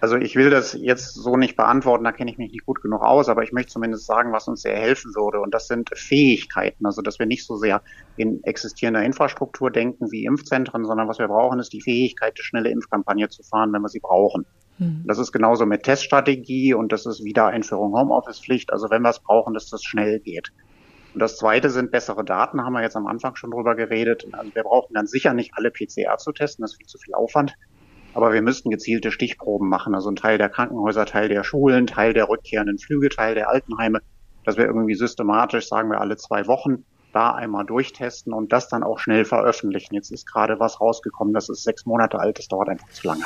Also 0.00 0.16
ich 0.16 0.36
will 0.36 0.50
das 0.50 0.74
jetzt 0.74 1.14
so 1.14 1.36
nicht 1.36 1.56
beantworten, 1.56 2.04
da 2.04 2.12
kenne 2.12 2.30
ich 2.30 2.38
mich 2.38 2.52
nicht 2.52 2.64
gut 2.64 2.80
genug 2.82 3.02
aus, 3.02 3.28
aber 3.28 3.42
ich 3.42 3.52
möchte 3.52 3.72
zumindest 3.72 4.06
sagen, 4.06 4.32
was 4.32 4.46
uns 4.46 4.62
sehr 4.62 4.76
helfen 4.76 5.14
würde. 5.14 5.40
Und 5.40 5.52
das 5.54 5.66
sind 5.66 5.90
Fähigkeiten, 5.92 6.86
also 6.86 7.02
dass 7.02 7.18
wir 7.18 7.26
nicht 7.26 7.44
so 7.44 7.56
sehr 7.56 7.82
in 8.16 8.42
existierender 8.44 9.02
Infrastruktur 9.02 9.70
denken 9.70 10.10
wie 10.12 10.24
Impfzentren, 10.24 10.84
sondern 10.84 11.08
was 11.08 11.18
wir 11.18 11.26
brauchen, 11.26 11.58
ist 11.58 11.72
die 11.72 11.80
Fähigkeit, 11.80 12.34
eine 12.36 12.44
schnelle 12.44 12.70
Impfkampagne 12.70 13.28
zu 13.28 13.42
fahren, 13.42 13.72
wenn 13.72 13.82
wir 13.82 13.88
sie 13.88 14.00
brauchen. 14.00 14.46
Hm. 14.78 15.02
Das 15.04 15.18
ist 15.18 15.32
genauso 15.32 15.66
mit 15.66 15.82
Teststrategie 15.82 16.74
und 16.74 16.92
das 16.92 17.04
ist 17.04 17.24
Wiedereinführung 17.24 17.92
Homeoffice-Pflicht. 17.92 18.72
Also 18.72 18.90
wenn 18.90 19.02
wir 19.02 19.10
es 19.10 19.18
brauchen, 19.18 19.54
dass 19.54 19.68
das 19.68 19.82
schnell 19.82 20.20
geht. 20.20 20.52
Und 21.14 21.20
das 21.20 21.38
zweite 21.38 21.70
sind 21.70 21.90
bessere 21.90 22.24
Daten, 22.24 22.62
haben 22.62 22.74
wir 22.74 22.82
jetzt 22.82 22.96
am 22.96 23.08
Anfang 23.08 23.34
schon 23.34 23.50
drüber 23.50 23.74
geredet. 23.74 24.28
Also 24.30 24.54
wir 24.54 24.62
brauchen 24.62 24.94
dann 24.94 25.08
sicher 25.08 25.34
nicht 25.34 25.52
alle 25.54 25.72
PCR 25.72 26.18
zu 26.18 26.30
testen, 26.30 26.62
das 26.62 26.72
ist 26.72 26.76
viel 26.76 26.86
zu 26.86 26.98
viel 26.98 27.14
Aufwand. 27.14 27.54
Aber 28.14 28.32
wir 28.32 28.42
müssten 28.42 28.70
gezielte 28.70 29.10
Stichproben 29.10 29.68
machen, 29.68 29.94
also 29.94 30.10
ein 30.10 30.16
Teil 30.16 30.38
der 30.38 30.48
Krankenhäuser, 30.48 31.06
Teil 31.06 31.28
der 31.28 31.44
Schulen, 31.44 31.86
Teil 31.86 32.14
der 32.14 32.28
rückkehrenden 32.28 32.78
Flüge, 32.78 33.08
Teil 33.08 33.34
der 33.34 33.50
Altenheime, 33.50 34.00
dass 34.44 34.56
wir 34.56 34.64
irgendwie 34.64 34.94
systematisch, 34.94 35.68
sagen 35.68 35.90
wir 35.90 36.00
alle 36.00 36.16
zwei 36.16 36.46
Wochen, 36.46 36.84
da 37.12 37.32
einmal 37.32 37.64
durchtesten 37.64 38.32
und 38.32 38.52
das 38.52 38.68
dann 38.68 38.82
auch 38.82 38.98
schnell 38.98 39.24
veröffentlichen. 39.24 39.94
Jetzt 39.94 40.10
ist 40.10 40.26
gerade 40.26 40.60
was 40.60 40.80
rausgekommen, 40.80 41.34
das 41.34 41.48
ist 41.48 41.62
sechs 41.62 41.86
Monate 41.86 42.18
alt, 42.18 42.38
das 42.38 42.48
dauert 42.48 42.68
einfach 42.68 42.88
zu 42.90 43.06
lange. 43.06 43.24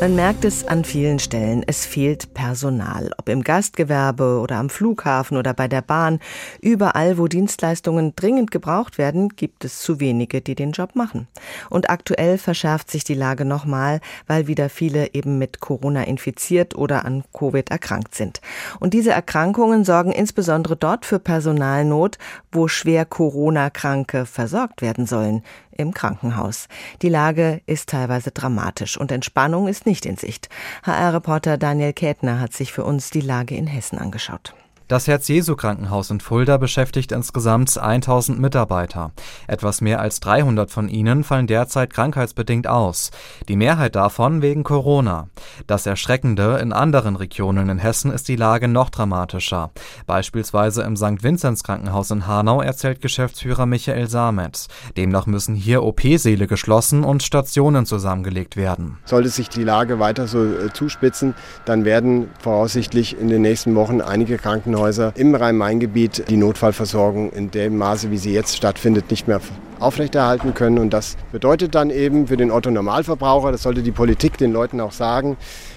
Man 0.00 0.16
merkt 0.16 0.44
es 0.44 0.66
an 0.66 0.84
vielen 0.84 1.20
Stellen, 1.20 1.62
es 1.66 1.86
fehlt 1.86 2.34
Personal, 2.34 3.12
ob 3.18 3.28
im 3.28 3.44
Gastgewerbe 3.44 4.40
oder 4.40 4.56
am 4.56 4.68
Flughafen 4.68 5.36
oder 5.36 5.54
bei 5.54 5.68
der 5.68 5.82
Bahn. 5.82 6.18
Überall, 6.60 7.18
wo 7.18 7.28
Dienstleistungen 7.28 8.14
dringend 8.16 8.50
gebraucht 8.50 8.98
werden, 8.98 9.28
gibt 9.28 9.64
es 9.64 9.80
zu 9.80 10.00
wenige, 10.00 10.40
die 10.40 10.56
den 10.56 10.72
Job 10.72 10.96
machen. 10.96 11.28
Und 11.70 11.88
aktuell 11.88 12.38
verschärft 12.38 12.90
sich 12.90 13.04
die 13.04 13.14
Lage 13.14 13.44
nochmal, 13.44 14.00
weil 14.26 14.48
wieder 14.48 14.68
viele 14.68 15.14
eben 15.14 15.38
mit 15.38 15.60
Corona 15.60 16.02
infiziert 16.02 16.76
oder 16.76 17.04
an 17.04 17.22
Covid 17.32 17.70
erkrankt 17.70 18.16
sind. 18.16 18.40
Und 18.80 18.94
diese 18.94 19.12
Erkrankungen 19.12 19.84
sorgen 19.84 20.10
insbesondere 20.10 20.76
dort 20.76 21.06
für 21.06 21.20
Personalnot, 21.20 22.18
wo 22.50 22.66
schwer 22.66 23.04
Corona-Kranke 23.04 24.26
versorgt 24.26 24.82
werden 24.82 25.06
sollen 25.06 25.42
im 25.76 25.92
Krankenhaus. 25.94 26.68
Die 27.02 27.08
Lage 27.08 27.60
ist 27.66 27.88
teilweise 27.88 28.30
dramatisch 28.30 28.96
und 28.96 29.12
Entspannung 29.12 29.68
ist 29.68 29.86
nicht 29.86 30.06
in 30.06 30.16
Sicht. 30.16 30.48
HR-Reporter 30.84 31.58
Daniel 31.58 31.92
Kätner 31.92 32.40
hat 32.40 32.52
sich 32.52 32.72
für 32.72 32.84
uns 32.84 33.10
die 33.10 33.20
Lage 33.20 33.54
in 33.56 33.66
Hessen 33.66 33.98
angeschaut. 33.98 34.54
Das 34.88 35.06
Herz-Jesu-Krankenhaus 35.06 36.10
in 36.10 36.20
Fulda 36.20 36.56
beschäftigt 36.56 37.12
insgesamt 37.12 37.78
1000 37.78 38.38
Mitarbeiter. 38.38 39.12
Etwas 39.46 39.80
mehr 39.80 40.00
als 40.00 40.20
300 40.20 40.70
von 40.70 40.88
ihnen 40.88 41.24
fallen 41.24 41.46
derzeit 41.46 41.92
krankheitsbedingt 41.92 42.66
aus. 42.66 43.10
Die 43.48 43.56
Mehrheit 43.56 43.94
davon 43.94 44.42
wegen 44.42 44.64
Corona. 44.64 45.28
Das 45.66 45.86
Erschreckende, 45.86 46.58
in 46.58 46.72
anderen 46.72 47.16
Regionen 47.16 47.68
in 47.68 47.78
Hessen 47.78 48.10
ist 48.10 48.28
die 48.28 48.36
Lage 48.36 48.68
noch 48.68 48.90
dramatischer. 48.90 49.70
Beispielsweise 50.06 50.82
im 50.82 50.96
St. 50.96 51.22
Vinzenz 51.22 51.62
Krankenhaus 51.62 52.10
in 52.10 52.26
Hanau 52.26 52.60
erzählt 52.60 53.00
Geschäftsführer 53.00 53.66
Michael 53.66 54.08
Samet. 54.08 54.66
Demnach 54.96 55.26
müssen 55.26 55.54
hier 55.54 55.82
OP-Säle 55.82 56.46
geschlossen 56.46 57.04
und 57.04 57.22
Stationen 57.22 57.86
zusammengelegt 57.86 58.56
werden. 58.56 58.98
Sollte 59.04 59.28
sich 59.28 59.48
die 59.48 59.64
Lage 59.64 59.98
weiter 59.98 60.26
so 60.26 60.44
äh, 60.44 60.72
zuspitzen, 60.72 61.34
dann 61.64 61.84
werden 61.84 62.28
voraussichtlich 62.40 63.18
in 63.18 63.28
den 63.28 63.42
nächsten 63.42 63.74
Wochen 63.74 64.00
einige 64.00 64.36
Krankenhäuser 64.36 64.71
Krankenhäuser 64.72 65.12
im 65.16 65.34
Rhein-Main-Gebiet 65.34 66.30
die 66.30 66.36
Notfallversorgung 66.38 67.30
in 67.32 67.50
dem 67.50 67.76
Maße, 67.76 68.10
wie 68.10 68.16
sie 68.16 68.32
jetzt 68.32 68.56
stattfindet, 68.56 69.10
nicht 69.10 69.28
mehr 69.28 69.40
aufrechterhalten 69.82 70.54
können. 70.54 70.78
Und 70.78 70.90
das 70.92 71.16
bedeutet 71.32 71.74
dann 71.74 71.90
eben 71.90 72.26
für 72.26 72.36
den 72.36 72.50
Otto-Normalverbraucher, 72.50 73.52
das 73.52 73.62
sollte 73.62 73.82
die 73.82 73.92
Politik 73.92 74.38
den 74.38 74.52
Leuten 74.52 74.80
auch 74.80 74.92
sagen, 74.92 75.36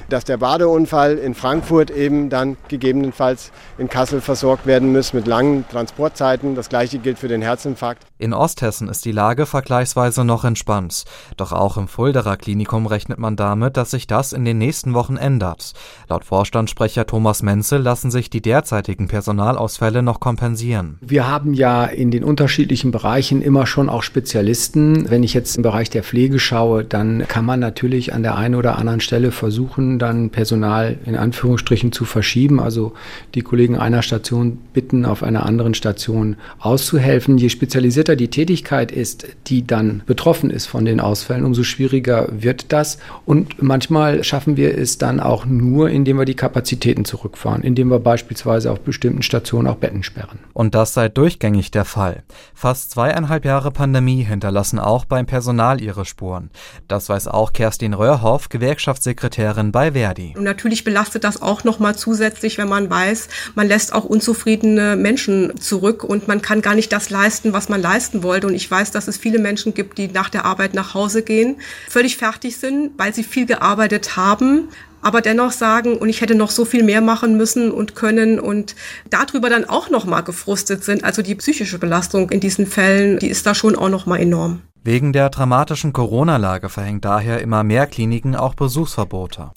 dass 0.10 0.24
der 0.24 0.38
Badeunfall 0.38 1.18
in 1.18 1.34
Frankfurt 1.34 1.90
eben 1.90 2.30
dann 2.30 2.58
gegebenenfalls 2.68 3.52
in 3.78 3.90
Kassel 3.90 4.22
versorgt 4.22 4.66
werden 4.66 4.92
muss 4.92 5.14
mit 5.14 5.28
langen 5.28 5.66
Transportzeiten. 5.70 6.56
Das 6.56 6.70
gleiche 6.70 7.00
gilt 7.00 7.20
für 7.20 7.28
den 7.28 7.42
Herzinfarkt. 7.42 8.06
In 8.18 8.34
Osthessen 8.34 8.88
ist 8.88 9.06
die 9.06 9.12
Lage 9.12 9.46
vergleichsweise 9.46 10.24
noch 10.24 10.46
entspannt. 10.46 11.06
Doch 11.38 11.52
auch 11.52 11.78
im 11.78 11.88
Fulderer 11.88 12.38
Klinikum 12.38 12.86
rechnet 12.86 13.18
man 13.18 13.36
damit, 13.36 13.78
dass 13.78 13.92
sich 13.92 14.08
das 14.08 14.32
in 14.32 14.46
den 14.46 14.58
nächsten 14.58 14.94
Wochen 14.94 15.18
ändert. 15.18 15.74
Laut 16.08 16.24
Vorstandssprecher 16.24 17.06
Thomas 17.06 17.42
Menzel 17.42 17.82
lassen 17.82 18.12
sich 18.12 18.30
die 18.30 18.42
derzeitigen 18.42 19.08
Personalausfälle 19.08 20.02
noch 20.02 20.20
kompensieren. 20.20 20.98
Wir 21.02 21.28
haben 21.28 21.54
ja 21.54 21.86
in 21.86 22.12
den 22.12 22.24
unterschiedlichen 22.24 22.92
Bereichen 22.92 23.42
immer 23.42 23.66
schon 23.66 23.90
auch 23.96 24.04
Spezialisten. 24.04 25.10
Wenn 25.10 25.24
ich 25.24 25.34
jetzt 25.34 25.56
im 25.56 25.64
Bereich 25.64 25.90
der 25.90 26.04
Pflege 26.04 26.38
schaue, 26.38 26.84
dann 26.84 27.26
kann 27.28 27.46
man 27.46 27.62
natürlich 27.62 28.14
an 28.14 28.24
der 28.24 28.36
einen 28.36 28.56
oder 28.56 28.78
anderen 28.78 29.00
Stelle 29.00 29.32
versuchen, 29.32 30.00
dann 30.00 30.30
Personal 30.30 30.98
in 31.06 31.16
Anführungsstrichen 31.16 31.94
zu 31.94 32.04
verschieben. 32.04 32.60
Also 32.60 32.94
die 33.36 33.42
Kollegen 33.42 33.78
einer 33.78 34.02
Station 34.02 34.58
bitten, 34.74 35.06
auf 35.06 35.24
einer 35.24 35.46
anderen 35.46 35.74
Station 35.74 36.36
auszuhelfen. 36.60 37.38
Je 37.38 37.48
spezialisierter 37.48 38.18
die 38.18 38.28
Tätigkeit 38.28 38.92
ist, 38.92 39.28
die 39.48 39.66
dann 39.66 40.04
betroffen 40.06 40.50
ist 40.50 40.66
von 40.66 40.84
den 40.84 41.00
Ausfällen, 41.00 41.46
umso 41.46 41.64
schwieriger 41.64 42.28
wird 42.32 42.74
das. 42.74 42.98
Und 43.26 43.64
manchmal 43.64 44.24
schaffen 44.26 44.58
wir 44.58 44.78
es 44.78 44.98
dann 44.98 45.22
auch 45.22 45.46
nur, 45.46 45.90
indem 45.90 46.18
wir 46.18 46.26
die 46.26 46.36
Kapazitäten 46.36 47.06
zurückfahren, 47.06 47.64
indem 47.64 47.90
wir 47.90 48.00
beispielsweise 48.00 48.72
auf 48.72 48.82
bestimmten 48.82 49.22
Stationen 49.22 49.68
auch 49.68 49.78
Betten 49.78 50.04
sperren. 50.04 50.40
Und 50.52 50.76
das 50.76 50.94
sei 50.94 51.08
durchgängig 51.08 51.72
der 51.72 51.86
Fall. 51.86 52.24
Fast 52.54 52.92
zweieinhalb 52.92 53.46
Jahre 53.46 53.72
Pandemie 53.76 54.24
hinterlassen 54.24 54.80
auch 54.80 55.06
beim 55.06 55.28
Personal 55.28 55.80
ihre 55.80 56.06
Spuren. 56.06 56.50
Das 56.88 57.10
weiß 57.10 57.28
auch 57.28 57.54
Kerstin 57.54 57.94
Röhrhoff, 57.94 58.50
Gewerkschaftssekretärin 58.50 59.72
bei 59.72 59.92
Verdi. 59.92 60.34
Und 60.36 60.44
natürlich 60.44 60.84
belastet 60.84 61.24
das 61.24 61.44
auch 61.44 61.64
nochmal 61.64 61.96
zusätzlich, 61.96 62.58
wenn 62.58 62.70
man 62.70 62.90
weiß, 62.90 63.30
man 63.54 63.68
lässt 63.68 63.94
auch 63.94 64.06
unzufriedene 64.06 64.96
Menschen 64.96 65.60
zurück 65.60 66.04
und 66.04 66.28
man 66.28 66.42
kann 66.42 66.64
gar 66.64 66.74
nicht 66.74 66.92
das 66.92 67.12
leisten, 67.12 67.54
was 67.54 67.70
man 67.70 67.82
leisten 67.82 68.24
wollte. 68.24 68.48
Und 68.48 68.56
ich 68.56 68.72
weiß, 68.72 68.90
dass 68.90 69.08
es 69.08 69.18
viele 69.18 69.38
Menschen 69.38 69.76
gibt, 69.76 70.00
die 70.00 70.08
nach 70.08 70.30
der 70.30 70.46
Arbeit 70.46 70.74
nach 70.74 70.96
Hause 70.96 71.22
gehen, 71.22 71.58
völlig 71.88 72.18
fertig 72.18 72.58
sind, 72.58 72.92
weil 72.98 73.14
sie 73.14 73.24
viel 73.24 73.46
gearbeitet 73.46 74.16
haben, 74.16 74.70
aber 75.02 75.22
dennoch 75.22 75.52
sagen, 75.52 75.98
und 75.98 76.10
ich 76.10 76.22
hätte 76.22 76.36
noch 76.36 76.52
so 76.52 76.66
viel 76.66 76.84
mehr 76.84 77.02
machen 77.02 77.38
müssen 77.38 77.72
und 77.72 77.96
können 77.96 78.40
und 78.40 78.76
darüber 79.10 79.50
dann 79.50 79.66
auch 79.66 79.90
noch 79.90 80.06
mal 80.06 80.22
gefrustet 80.22 80.84
sind. 80.84 81.04
Also 81.04 81.22
die 81.22 81.36
psychische 81.36 81.80
Belastung 81.80 82.30
in 82.30 82.40
diesen 82.40 82.68
Fällen, 82.68 83.20
die 83.20 83.30
ist 83.30 83.46
da 83.46 83.56
schon 83.56 83.76
auch 83.76 83.90
noch 83.90 84.06
mal 84.06 84.20
enorm. 84.20 84.62
Wegen 84.84 85.14
der 85.14 85.30
dramatischen 85.30 85.94
Corona-Lage 85.94 86.70
verhängt 86.70 87.06
daher 87.06 87.42
immer 87.42 87.64
mehr 87.64 87.88
Kliniken 87.88 88.36
auch 88.36 88.54
Besuchsverbote. 88.54 89.52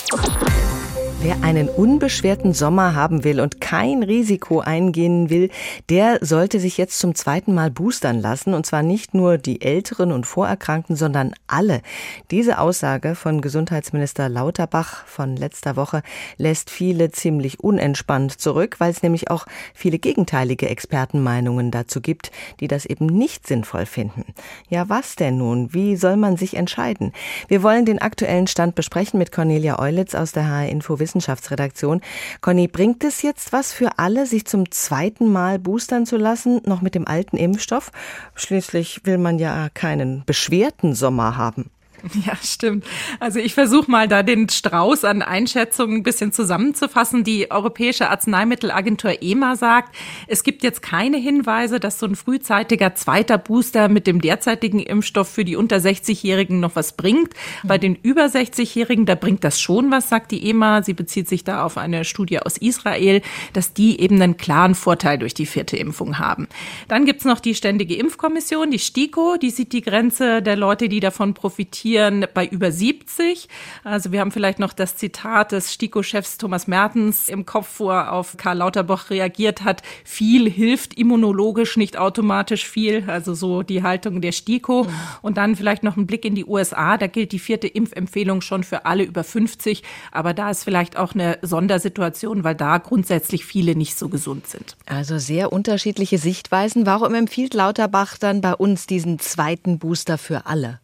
Wer 1.20 1.42
einen 1.42 1.68
unbeschwerten 1.68 2.52
Sommer 2.52 2.94
haben 2.94 3.24
will 3.24 3.40
und 3.40 3.60
kein 3.60 4.04
Risiko 4.04 4.60
eingehen 4.60 5.30
will, 5.30 5.50
der 5.88 6.18
sollte 6.20 6.60
sich 6.60 6.78
jetzt 6.78 7.00
zum 7.00 7.16
zweiten 7.16 7.54
Mal 7.54 7.72
boostern 7.72 8.20
lassen. 8.20 8.54
Und 8.54 8.66
zwar 8.66 8.84
nicht 8.84 9.14
nur 9.14 9.36
die 9.36 9.60
Älteren 9.60 10.12
und 10.12 10.26
Vorerkrankten, 10.26 10.94
sondern 10.94 11.34
alle. 11.48 11.82
Diese 12.30 12.60
Aussage 12.60 13.16
von 13.16 13.40
Gesundheitsminister 13.40 14.28
Lauterbach 14.28 15.04
von 15.06 15.36
letzter 15.36 15.74
Woche 15.74 16.02
lässt 16.36 16.70
viele 16.70 17.10
ziemlich 17.10 17.58
unentspannt 17.58 18.40
zurück, 18.40 18.76
weil 18.78 18.92
es 18.92 19.02
nämlich 19.02 19.28
auch 19.28 19.46
viele 19.74 19.98
gegenteilige 19.98 20.68
Expertenmeinungen 20.68 21.72
dazu 21.72 22.00
gibt, 22.00 22.30
die 22.60 22.68
das 22.68 22.86
eben 22.86 23.06
nicht 23.06 23.44
sinnvoll 23.44 23.86
finden. 23.86 24.24
Ja, 24.68 24.88
was 24.88 25.16
denn 25.16 25.38
nun? 25.38 25.74
Wie 25.74 25.96
soll 25.96 26.16
man 26.16 26.36
sich 26.36 26.54
entscheiden? 26.54 27.12
Wir 27.48 27.64
wollen 27.64 27.86
den 27.86 28.00
aktuellen 28.00 28.46
Stand 28.46 28.76
besprechen 28.76 29.18
mit 29.18 29.32
Cornelia 29.32 29.80
Eulitz 29.80 30.14
aus 30.14 30.30
der 30.30 30.48
HR 30.48 30.68
Info 30.68 31.00
Wissenschaftsredaktion. 31.08 32.00
Conny, 32.40 32.68
bringt 32.68 33.02
es 33.04 33.22
jetzt 33.22 33.52
was 33.52 33.72
für 33.72 33.98
alle, 33.98 34.26
sich 34.26 34.44
zum 34.44 34.70
zweiten 34.70 35.32
Mal 35.32 35.58
boostern 35.58 36.06
zu 36.06 36.16
lassen, 36.16 36.60
noch 36.66 36.82
mit 36.82 36.94
dem 36.94 37.08
alten 37.08 37.36
Impfstoff? 37.36 37.90
Schließlich 38.34 39.00
will 39.04 39.18
man 39.18 39.38
ja 39.38 39.68
keinen 39.72 40.24
beschwerten 40.26 40.94
Sommer 40.94 41.36
haben. 41.36 41.70
Ja, 42.26 42.36
stimmt. 42.42 42.84
Also 43.20 43.38
ich 43.38 43.54
versuche 43.54 43.90
mal 43.90 44.08
da 44.08 44.22
den 44.22 44.48
Strauß 44.48 45.04
an 45.04 45.22
Einschätzungen 45.22 45.98
ein 45.98 46.02
bisschen 46.02 46.32
zusammenzufassen. 46.32 47.24
Die 47.24 47.50
Europäische 47.50 48.10
Arzneimittelagentur 48.10 49.22
EMA 49.22 49.56
sagt, 49.56 49.94
es 50.26 50.42
gibt 50.42 50.62
jetzt 50.62 50.82
keine 50.82 51.16
Hinweise, 51.16 51.80
dass 51.80 51.98
so 51.98 52.06
ein 52.06 52.16
frühzeitiger 52.16 52.94
zweiter 52.94 53.38
Booster 53.38 53.88
mit 53.88 54.06
dem 54.06 54.20
derzeitigen 54.20 54.80
Impfstoff 54.80 55.28
für 55.28 55.44
die 55.44 55.56
unter 55.56 55.76
60-Jährigen 55.76 56.60
noch 56.60 56.76
was 56.76 56.92
bringt. 56.92 57.34
Bei 57.62 57.78
den 57.78 57.94
über 57.94 58.26
60-Jährigen, 58.26 59.06
da 59.06 59.14
bringt 59.14 59.44
das 59.44 59.60
schon 59.60 59.90
was, 59.90 60.08
sagt 60.08 60.32
die 60.32 60.48
EMA. 60.50 60.82
Sie 60.82 60.94
bezieht 60.94 61.28
sich 61.28 61.44
da 61.44 61.64
auf 61.64 61.78
eine 61.78 62.04
Studie 62.04 62.40
aus 62.40 62.56
Israel, 62.56 63.22
dass 63.52 63.74
die 63.74 64.00
eben 64.00 64.20
einen 64.20 64.36
klaren 64.36 64.74
Vorteil 64.74 65.18
durch 65.18 65.34
die 65.34 65.46
vierte 65.46 65.76
Impfung 65.76 66.18
haben. 66.18 66.48
Dann 66.88 67.04
gibt's 67.04 67.24
noch 67.24 67.40
die 67.40 67.54
Ständige 67.54 67.96
Impfkommission, 67.96 68.70
die 68.70 68.78
STIKO, 68.78 69.36
die 69.36 69.50
sieht 69.50 69.72
die 69.72 69.82
Grenze 69.82 70.42
der 70.42 70.56
Leute, 70.56 70.88
die 70.88 71.00
davon 71.00 71.34
profitieren 71.34 71.87
profitieren 71.88 72.26
bei 72.34 72.46
über 72.46 72.70
70. 72.70 73.48
Also 73.84 74.12
wir 74.12 74.20
haben 74.20 74.30
vielleicht 74.30 74.58
noch 74.58 74.72
das 74.72 74.96
Zitat 74.96 75.52
des 75.52 75.72
STIKO-Chefs 75.72 76.38
Thomas 76.38 76.66
Mertens 76.66 77.28
im 77.28 77.46
Kopf, 77.46 77.80
wo 77.80 77.90
er 77.90 78.12
auf 78.12 78.36
Karl 78.36 78.58
Lauterbach 78.58 79.10
reagiert 79.10 79.64
hat. 79.64 79.82
Viel 80.04 80.50
hilft 80.50 80.94
immunologisch, 80.94 81.76
nicht 81.76 81.96
automatisch 81.96 82.66
viel. 82.66 83.04
Also 83.08 83.34
so 83.34 83.62
die 83.62 83.82
Haltung 83.82 84.20
der 84.20 84.32
STIKO. 84.32 84.84
Mhm. 84.84 84.88
Und 85.22 85.36
dann 85.36 85.56
vielleicht 85.56 85.82
noch 85.82 85.96
ein 85.96 86.06
Blick 86.06 86.24
in 86.24 86.34
die 86.34 86.44
USA. 86.44 86.98
Da 86.98 87.06
gilt 87.06 87.32
die 87.32 87.38
vierte 87.38 87.66
Impfempfehlung 87.66 88.40
schon 88.40 88.64
für 88.64 88.84
alle 88.84 89.04
über 89.04 89.24
50. 89.24 89.82
Aber 90.12 90.34
da 90.34 90.50
ist 90.50 90.64
vielleicht 90.64 90.96
auch 90.96 91.14
eine 91.14 91.38
Sondersituation, 91.42 92.44
weil 92.44 92.54
da 92.54 92.78
grundsätzlich 92.78 93.44
viele 93.44 93.74
nicht 93.74 93.98
so 93.98 94.08
gesund 94.08 94.46
sind. 94.46 94.76
Also 94.86 95.18
sehr 95.18 95.52
unterschiedliche 95.52 96.18
Sichtweisen. 96.18 96.86
Warum 96.86 97.14
empfiehlt 97.14 97.54
Lauterbach 97.54 98.18
dann 98.18 98.40
bei 98.40 98.54
uns 98.54 98.86
diesen 98.86 99.18
zweiten 99.18 99.78
Booster 99.78 100.18
für 100.18 100.46
alle? 100.46 100.80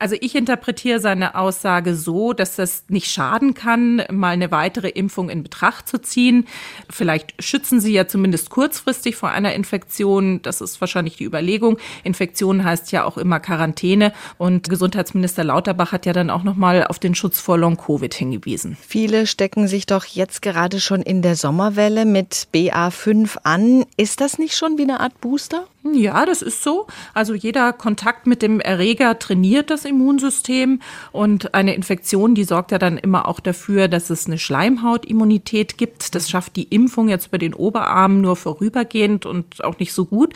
Also 0.00 0.16
ich 0.20 0.36
interpretiere 0.36 1.00
seine 1.00 1.34
Aussage 1.34 1.96
so, 1.96 2.32
dass 2.32 2.54
das 2.54 2.84
nicht 2.88 3.10
schaden 3.10 3.54
kann, 3.54 4.02
mal 4.10 4.28
eine 4.28 4.52
weitere 4.52 4.88
Impfung 4.88 5.28
in 5.28 5.42
Betracht 5.42 5.88
zu 5.88 6.00
ziehen. 6.00 6.46
Vielleicht 6.88 7.42
schützen 7.42 7.80
sie 7.80 7.92
ja 7.92 8.06
zumindest 8.06 8.50
kurzfristig 8.50 9.16
vor 9.16 9.30
einer 9.30 9.54
Infektion. 9.54 10.40
Das 10.42 10.60
ist 10.60 10.80
wahrscheinlich 10.80 11.16
die 11.16 11.24
Überlegung. 11.24 11.78
Infektion 12.04 12.62
heißt 12.62 12.92
ja 12.92 13.04
auch 13.04 13.18
immer 13.18 13.40
Quarantäne. 13.40 14.12
Und 14.36 14.68
Gesundheitsminister 14.68 15.42
Lauterbach 15.42 15.90
hat 15.90 16.06
ja 16.06 16.12
dann 16.12 16.30
auch 16.30 16.44
nochmal 16.44 16.84
auf 16.84 17.00
den 17.00 17.16
Schutz 17.16 17.40
vor 17.40 17.58
Long-Covid 17.58 18.14
hingewiesen. 18.14 18.76
Viele 18.80 19.26
stecken 19.26 19.66
sich 19.66 19.86
doch 19.86 20.04
jetzt 20.04 20.42
gerade 20.42 20.78
schon 20.78 21.02
in 21.02 21.22
der 21.22 21.34
Sommerwelle 21.34 22.04
mit 22.04 22.46
BA5 22.54 23.38
an. 23.42 23.84
Ist 23.96 24.20
das 24.20 24.38
nicht 24.38 24.56
schon 24.56 24.78
wie 24.78 24.82
eine 24.82 25.00
Art 25.00 25.20
Booster? 25.20 25.66
Ja, 25.92 26.26
das 26.26 26.42
ist 26.42 26.62
so. 26.62 26.86
Also 27.14 27.34
jeder 27.34 27.72
Kontakt 27.72 28.26
mit 28.26 28.42
dem 28.42 28.60
Erreger 28.60 29.18
trainiert 29.18 29.70
das 29.70 29.84
Immunsystem 29.88 30.80
und 31.12 31.54
eine 31.54 31.74
Infektion, 31.74 32.34
die 32.34 32.44
sorgt 32.44 32.72
ja 32.72 32.78
dann 32.78 32.98
immer 32.98 33.26
auch 33.26 33.40
dafür, 33.40 33.88
dass 33.88 34.10
es 34.10 34.26
eine 34.26 34.38
Schleimhautimmunität 34.38 35.78
gibt. 35.78 36.14
Das 36.14 36.30
schafft 36.30 36.56
die 36.56 36.64
Impfung 36.64 37.08
jetzt 37.08 37.30
bei 37.30 37.38
den 37.38 37.54
Oberarmen 37.54 38.20
nur 38.20 38.36
vorübergehend 38.36 39.26
und 39.26 39.64
auch 39.64 39.78
nicht 39.78 39.92
so 39.92 40.04
gut. 40.04 40.34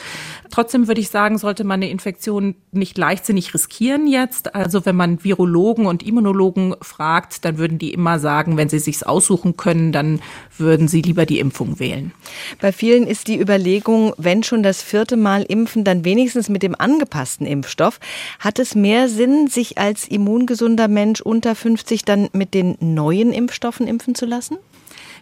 Trotzdem 0.50 0.88
würde 0.88 1.00
ich 1.00 1.10
sagen, 1.10 1.38
sollte 1.38 1.64
man 1.64 1.80
eine 1.80 1.90
Infektion 1.90 2.54
nicht 2.72 2.98
leichtsinnig 2.98 3.54
riskieren 3.54 4.06
jetzt. 4.06 4.54
Also 4.54 4.84
wenn 4.86 4.96
man 4.96 5.22
Virologen 5.24 5.86
und 5.86 6.02
Immunologen 6.02 6.74
fragt, 6.80 7.44
dann 7.44 7.58
würden 7.58 7.78
die 7.78 7.92
immer 7.92 8.18
sagen, 8.18 8.56
wenn 8.56 8.68
sie 8.68 8.78
sich's 8.78 9.02
aussuchen 9.02 9.56
können, 9.56 9.92
dann 9.92 10.20
würden 10.58 10.88
sie 10.88 11.02
lieber 11.02 11.26
die 11.26 11.38
Impfung 11.38 11.78
wählen. 11.78 12.12
Bei 12.60 12.72
vielen 12.72 13.06
ist 13.06 13.28
die 13.28 13.40
Überlegung, 13.40 14.14
wenn 14.16 14.42
schon 14.42 14.62
das 14.62 14.82
vierte 14.82 15.16
Mal 15.16 15.42
impfen, 15.42 15.84
dann 15.84 16.04
wenigstens 16.04 16.48
mit 16.48 16.62
dem 16.62 16.74
angepassten 16.74 17.46
Impfstoff. 17.46 18.00
Hat 18.38 18.58
es 18.58 18.74
mehr 18.74 19.08
Sinn, 19.08 19.41
sich 19.48 19.78
als 19.78 20.06
immungesunder 20.08 20.88
Mensch 20.88 21.20
unter 21.20 21.54
50 21.54 22.04
dann 22.04 22.28
mit 22.32 22.54
den 22.54 22.76
neuen 22.80 23.32
Impfstoffen 23.32 23.86
impfen 23.86 24.14
zu 24.14 24.26
lassen? 24.26 24.58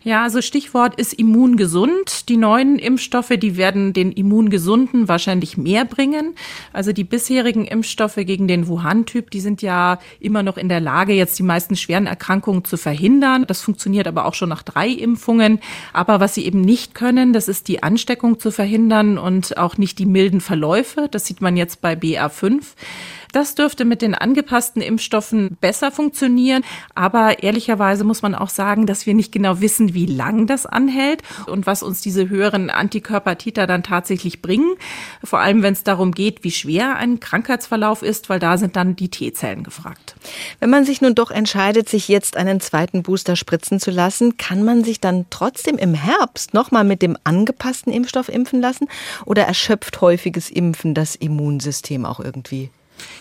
Ja, 0.03 0.23
also 0.23 0.41
Stichwort 0.41 0.95
ist 0.99 1.13
immungesund. 1.13 2.31
Die 2.31 2.39
neuen 2.39 2.79
Impfstoffe, 2.79 3.35
die 3.37 3.59
werden 3.59 3.93
den 3.93 4.13
Immungesunden 4.13 5.09
wahrscheinlich 5.09 5.59
mehr 5.59 5.85
bringen. 5.85 6.35
Also 6.73 6.93
die 6.93 7.05
bisherigen 7.05 7.67
Impfstoffe 7.67 8.17
gegen 8.17 8.49
den 8.49 8.67
Wuhan-Typ, 8.67 9.31
die 9.31 9.41
sind 9.41 9.61
ja 9.61 9.99
immer 10.19 10.43
noch 10.43 10.57
in 10.57 10.71
der 10.71 10.81
Lage, 10.81 11.13
jetzt 11.13 11.39
die 11.39 11.43
meisten 11.43 11.77
schweren 11.77 12.07
Erkrankungen 12.07 12.65
zu 12.65 12.79
verhindern. 12.79 13.45
Das 13.47 13.61
funktioniert 13.61 14.07
aber 14.07 14.25
auch 14.25 14.33
schon 14.33 14.49
nach 14.49 14.63
drei 14.63 14.89
Impfungen. 14.89 15.61
Aber 15.93 16.19
was 16.19 16.35
sie 16.35 16.47
eben 16.47 16.63
nicht 16.63 16.95
können, 16.95 17.35
das 17.35 17.49
ist 17.49 17.69
die 17.69 17.83
Ansteckung 17.83 18.41
zu 18.41 18.51
verhindern 18.51 19.19
und 19.19 19.59
auch 19.59 19.77
nicht 19.77 19.99
die 19.99 20.07
milden 20.07 20.41
Verläufe. 20.41 21.09
Das 21.11 21.27
sieht 21.27 21.43
man 21.43 21.59
jetzt 21.59 21.83
bei 21.83 21.93
BA5. 21.93 22.63
Das 23.33 23.55
dürfte 23.55 23.85
mit 23.85 24.03
den 24.03 24.15
angepassten 24.15 24.83
Impfstoffen 24.83 25.57
besser 25.61 25.91
funktionieren. 25.91 26.65
Aber 26.95 27.43
ehrlicherweise 27.43 28.05
muss 28.05 28.23
man 28.23 28.35
auch 28.35 28.49
sagen, 28.49 28.87
dass 28.87 29.07
wir 29.07 29.15
nicht 29.15 29.33
genau 29.33 29.61
wissen, 29.61 29.95
wie 29.95 30.07
lang 30.07 30.47
das 30.47 30.67
anhält 30.67 31.23
und 31.47 31.67
was 31.67 31.83
uns 31.83 32.01
diese 32.01 32.29
höheren 32.29 32.71
Antikörpertiter 32.71 33.67
dann 33.67 33.83
tatsächlich 33.83 34.43
bringen. 34.43 34.75
Vor 35.23 35.39
allem, 35.39 35.63
wenn 35.63 35.75
es 35.75 35.85
darum 35.85 36.13
geht, 36.13 36.45
wie 36.45 36.51
schwer 36.51 36.97
ein 36.97 37.21
Krankheitsverlauf 37.21 38.03
ist, 38.03 38.29
weil 38.29 38.41
da 38.41 38.59
sind 38.59 38.77
dann 38.77 38.97
die 38.97 39.09
T-Zellen 39.09 39.63
gefragt. 39.63 40.17
Wenn 40.59 40.71
man 40.71 40.85
sich 40.85 41.01
nun 41.01 41.15
doch 41.15 41.31
entscheidet, 41.31 41.89
sich 41.89 42.09
jetzt 42.09 42.37
einen 42.37 42.61
zweiten 42.61 43.03
Booster 43.03 43.37
spritzen 43.37 43.81
zu 43.81 43.91
lassen, 43.91 44.37
kann 44.37 44.65
man 44.65 44.85
sich 44.85 45.01
dann 45.01 45.27
trotzdem 45.31 45.79
im 45.79 45.95
Herbst 45.95 46.55
nochmal 46.55 46.85
mit 46.85 47.03
dem 47.03 47.17
angepassten 47.25 47.93
Impfstoff 47.93 48.29
impfen 48.29 48.61
lassen? 48.61 48.89
Oder 49.25 49.45
erschöpft 49.45 50.01
häufiges 50.01 50.51
Impfen 50.51 50.95
das 50.95 51.15
Immunsystem 51.15 52.05
auch 52.05 52.21
irgendwie? 52.21 52.71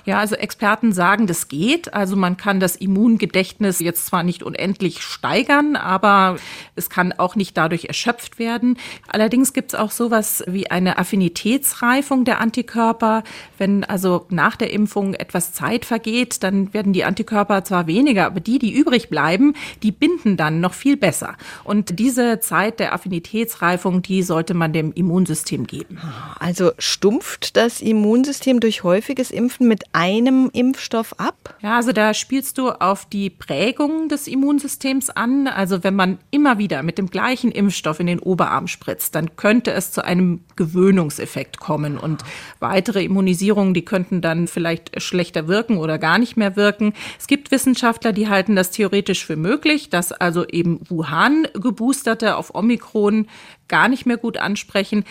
Ja, 0.05 0.19
also 0.19 0.35
Experten 0.35 0.93
sagen, 0.93 1.27
das 1.27 1.47
geht. 1.47 1.93
Also 1.93 2.15
man 2.15 2.37
kann 2.37 2.59
das 2.59 2.75
Immungedächtnis 2.75 3.79
jetzt 3.79 4.05
zwar 4.05 4.23
nicht 4.23 4.43
unendlich 4.43 5.01
steigern, 5.01 5.75
aber 5.75 6.37
es 6.75 6.89
kann 6.89 7.13
auch 7.13 7.35
nicht 7.35 7.57
dadurch 7.57 7.85
erschöpft 7.85 8.39
werden. 8.39 8.77
Allerdings 9.07 9.53
gibt 9.53 9.73
es 9.73 9.79
auch 9.79 9.91
sowas 9.91 10.43
wie 10.47 10.69
eine 10.71 10.97
Affinitätsreifung 10.97 12.25
der 12.25 12.41
Antikörper. 12.41 13.23
Wenn 13.57 13.83
also 13.83 14.25
nach 14.29 14.55
der 14.55 14.71
Impfung 14.71 15.13
etwas 15.13 15.53
Zeit 15.53 15.85
vergeht, 15.85 16.43
dann 16.43 16.73
werden 16.73 16.93
die 16.93 17.03
Antikörper 17.03 17.63
zwar 17.63 17.87
weniger, 17.87 18.25
aber 18.25 18.39
die, 18.39 18.59
die 18.59 18.73
übrig 18.73 19.09
bleiben, 19.09 19.53
die 19.83 19.91
binden 19.91 20.37
dann 20.37 20.59
noch 20.59 20.73
viel 20.73 20.97
besser. 20.97 21.35
Und 21.63 21.99
diese 21.99 22.39
Zeit 22.39 22.79
der 22.79 22.93
Affinitätsreifung, 22.93 24.01
die 24.01 24.23
sollte 24.23 24.53
man 24.53 24.73
dem 24.73 24.91
Immunsystem 24.93 25.67
geben. 25.67 25.99
Also 26.39 26.71
stumpft 26.77 27.55
das 27.55 27.81
Immunsystem 27.81 28.59
durch 28.59 28.83
häufiges 28.83 29.31
Impfen 29.31 29.67
mit 29.69 29.83
einem 29.93 30.49
Impfstoff 30.51 31.17
ab? 31.17 31.55
Ja, 31.61 31.77
also 31.77 31.93
da 31.93 32.13
spielst 32.13 32.57
du 32.57 32.71
auf 32.71 33.05
die 33.05 33.29
Prägung 33.29 34.09
des 34.09 34.27
Immunsystems 34.27 35.09
an. 35.09 35.47
Also 35.47 35.85
wenn 35.85 35.95
man 35.95 36.19
immer 36.31 36.57
wieder 36.57 36.83
mit 36.83 36.97
dem 36.97 37.09
gleichen 37.09 37.51
Impfstoff 37.51 38.01
in 38.01 38.07
den 38.07 38.19
Oberarm 38.19 38.67
spritzt, 38.67 39.15
dann 39.15 39.37
könnte 39.37 39.71
es 39.71 39.93
zu 39.93 40.03
einem 40.03 40.41
Gewöhnungseffekt 40.57 41.59
kommen 41.59 41.97
und 41.97 42.23
weitere 42.59 43.03
Immunisierungen, 43.05 43.73
die 43.73 43.85
könnten 43.85 44.19
dann 44.21 44.47
vielleicht 44.47 45.01
schlechter 45.01 45.47
wirken 45.47 45.77
oder 45.77 45.97
gar 45.97 46.17
nicht 46.17 46.35
mehr 46.35 46.57
wirken. 46.57 46.93
Es 47.17 47.27
gibt 47.27 47.51
Wissenschaftler, 47.51 48.11
die 48.11 48.27
halten 48.27 48.57
das 48.57 48.71
theoretisch 48.71 49.25
für 49.25 49.37
möglich, 49.37 49.89
dass 49.89 50.11
also 50.11 50.45
eben 50.45 50.81
Wuhan 50.89 51.47
geboosterte 51.53 52.35
auf 52.35 52.53
Omikron 52.53 53.27
gar 53.69 53.87
nicht 53.87 54.05
mehr 54.05 54.17
gut 54.17 54.37
ansprechen. 54.37 55.05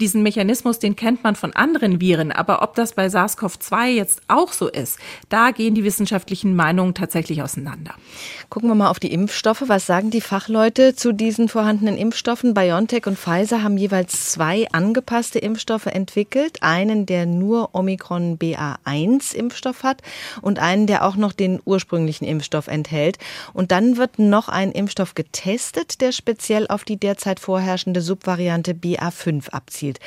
Diesen 0.00 0.22
Mechanismus, 0.22 0.78
den 0.78 0.96
kennt 0.96 1.24
man 1.24 1.36
von 1.36 1.54
anderen 1.54 2.00
Viren, 2.00 2.32
aber 2.32 2.62
ob 2.62 2.74
das 2.74 2.92
bei 2.92 3.06
SARS-CoV-2 3.06 3.86
jetzt 3.86 4.20
auch 4.28 4.52
so 4.52 4.68
ist, 4.68 4.98
da 5.28 5.52
gehen 5.52 5.74
die 5.74 5.84
wissenschaftlichen 5.84 6.54
Meinungen 6.54 6.94
tatsächlich 6.94 7.42
auseinander. 7.42 7.94
Gucken 8.50 8.68
wir 8.68 8.74
mal 8.74 8.90
auf 8.90 9.00
die 9.00 9.12
Impfstoffe. 9.12 9.64
Was 9.66 9.86
sagen 9.86 10.10
die 10.10 10.20
Fachleute 10.20 10.94
zu 10.94 11.12
diesen 11.12 11.48
vorhandenen 11.48 11.96
Impfstoffen? 11.96 12.52
BioNTech 12.52 13.06
und 13.06 13.18
Pfizer 13.18 13.62
haben 13.62 13.76
jeweils 13.76 14.30
zwei 14.30 14.66
angepasste 14.72 15.38
Impfstoffe 15.38 15.86
entwickelt. 15.86 16.62
Einen, 16.62 17.06
der 17.06 17.26
nur 17.26 17.74
Omikron 17.74 18.38
BA1 18.38 19.34
Impfstoff 19.34 19.82
hat 19.82 20.02
und 20.42 20.58
einen, 20.58 20.86
der 20.86 21.04
auch 21.04 21.16
noch 21.16 21.32
den 21.32 21.60
ursprünglichen 21.64 22.26
Impfstoff 22.26 22.66
enthält. 22.66 23.18
Und 23.52 23.70
dann 23.70 23.96
wird 23.96 24.18
noch 24.18 24.48
ein 24.48 24.72
Impfstoff 24.72 25.14
getestet, 25.14 26.00
der 26.00 26.12
speziell 26.12 26.66
auf 26.66 26.84
die 26.84 26.96
derzeit 26.96 27.40
vorherrschende 27.40 27.99
Subvariante 28.00 28.72
BA5 28.72 29.50
abzielt. 29.50 29.98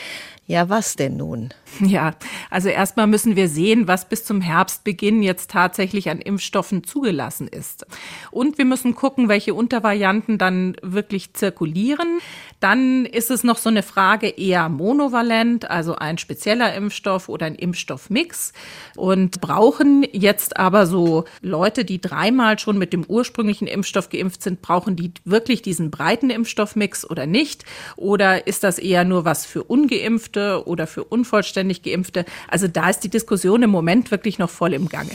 Ja, 0.45 0.67
was 0.67 0.97
denn 0.97 1.17
nun? 1.17 1.49
Ja, 1.79 2.13
also 2.51 2.69
erstmal 2.69 3.07
müssen 3.07 3.35
wir 3.35 3.47
sehen, 3.47 3.87
was 3.87 4.07
bis 4.07 4.25
zum 4.25 4.41
Herbstbeginn 4.41 5.23
jetzt 5.23 5.49
tatsächlich 5.49 6.09
an 6.09 6.19
Impfstoffen 6.19 6.83
zugelassen 6.83 7.47
ist. 7.47 7.87
Und 8.29 8.59
wir 8.59 8.65
müssen 8.65 8.93
gucken, 8.93 9.27
welche 9.27 9.55
Untervarianten 9.55 10.37
dann 10.37 10.75
wirklich 10.83 11.33
zirkulieren. 11.33 12.19
Dann 12.59 13.05
ist 13.05 13.31
es 13.31 13.43
noch 13.43 13.57
so 13.57 13.69
eine 13.69 13.81
Frage 13.83 14.27
eher 14.27 14.69
monovalent, 14.69 15.69
also 15.71 15.95
ein 15.95 16.17
spezieller 16.17 16.75
Impfstoff 16.75 17.27
oder 17.27 17.47
ein 17.47 17.55
Impfstoffmix. 17.55 18.53
Und 18.95 19.41
brauchen 19.41 20.05
jetzt 20.11 20.57
aber 20.57 20.85
so 20.85 21.23
Leute, 21.41 21.85
die 21.85 22.01
dreimal 22.01 22.59
schon 22.59 22.77
mit 22.77 22.93
dem 22.93 23.03
ursprünglichen 23.05 23.67
Impfstoff 23.67 24.09
geimpft 24.09 24.43
sind, 24.43 24.61
brauchen 24.61 24.95
die 24.95 25.13
wirklich 25.25 25.61
diesen 25.61 25.89
breiten 25.89 26.29
Impfstoffmix 26.29 27.09
oder 27.09 27.25
nicht? 27.25 27.65
Oder 27.95 28.45
ist 28.45 28.63
das 28.63 28.77
eher 28.77 29.05
nur 29.05 29.25
was 29.25 29.45
für 29.45 29.63
ungeimpft? 29.63 30.32
Geimpfte 30.33 30.67
oder 30.67 30.87
für 30.87 31.03
unvollständig 31.03 31.83
Geimpfte. 31.83 32.25
Also 32.47 32.67
da 32.67 32.89
ist 32.89 33.01
die 33.01 33.09
Diskussion 33.09 33.63
im 33.63 33.69
Moment 33.69 34.11
wirklich 34.11 34.39
noch 34.39 34.49
voll 34.49 34.73
im 34.73 34.89
Gange. 34.89 35.11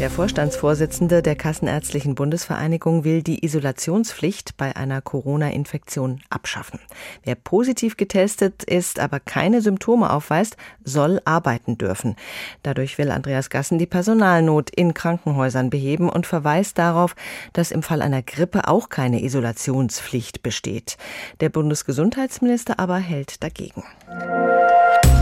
Der 0.00 0.10
Vorstandsvorsitzende 0.10 1.22
der 1.22 1.36
Kassenärztlichen 1.36 2.16
Bundesvereinigung 2.16 3.04
will 3.04 3.22
die 3.22 3.44
Isolationspflicht 3.44 4.56
bei 4.56 4.74
einer 4.74 5.00
Corona-Infektion 5.00 6.20
abschaffen. 6.30 6.80
Wer 7.22 7.36
positiv 7.36 7.96
getestet 7.96 8.64
ist, 8.64 8.98
aber 8.98 9.20
keine 9.20 9.62
Symptome 9.62 10.10
aufweist, 10.10 10.56
soll 10.82 11.20
arbeiten 11.24 11.78
dürfen. 11.78 12.16
Dadurch 12.64 12.98
will 12.98 13.12
Andreas 13.12 13.50
Gassen 13.50 13.78
die 13.78 13.86
Personalnot 13.86 14.70
in 14.70 14.94
Krankenhäusern 14.94 15.70
beheben 15.70 16.08
und 16.08 16.26
verweist 16.26 16.76
darauf, 16.76 17.14
dass 17.52 17.70
im 17.70 17.84
Fall 17.84 18.02
einer 18.02 18.22
Grippe 18.22 18.66
auch 18.66 18.88
keine 18.88 19.22
Isolationspflicht 19.22 20.42
besteht. 20.42 20.96
Der 21.38 21.50
Bundesgesundheitsminister 21.50 22.80
aber 22.80 22.96
hält 22.96 23.44
dagegen. 23.44 23.84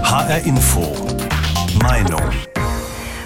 HR 0.02 0.46
Info. 0.46 0.96
Meinung. 1.82 2.22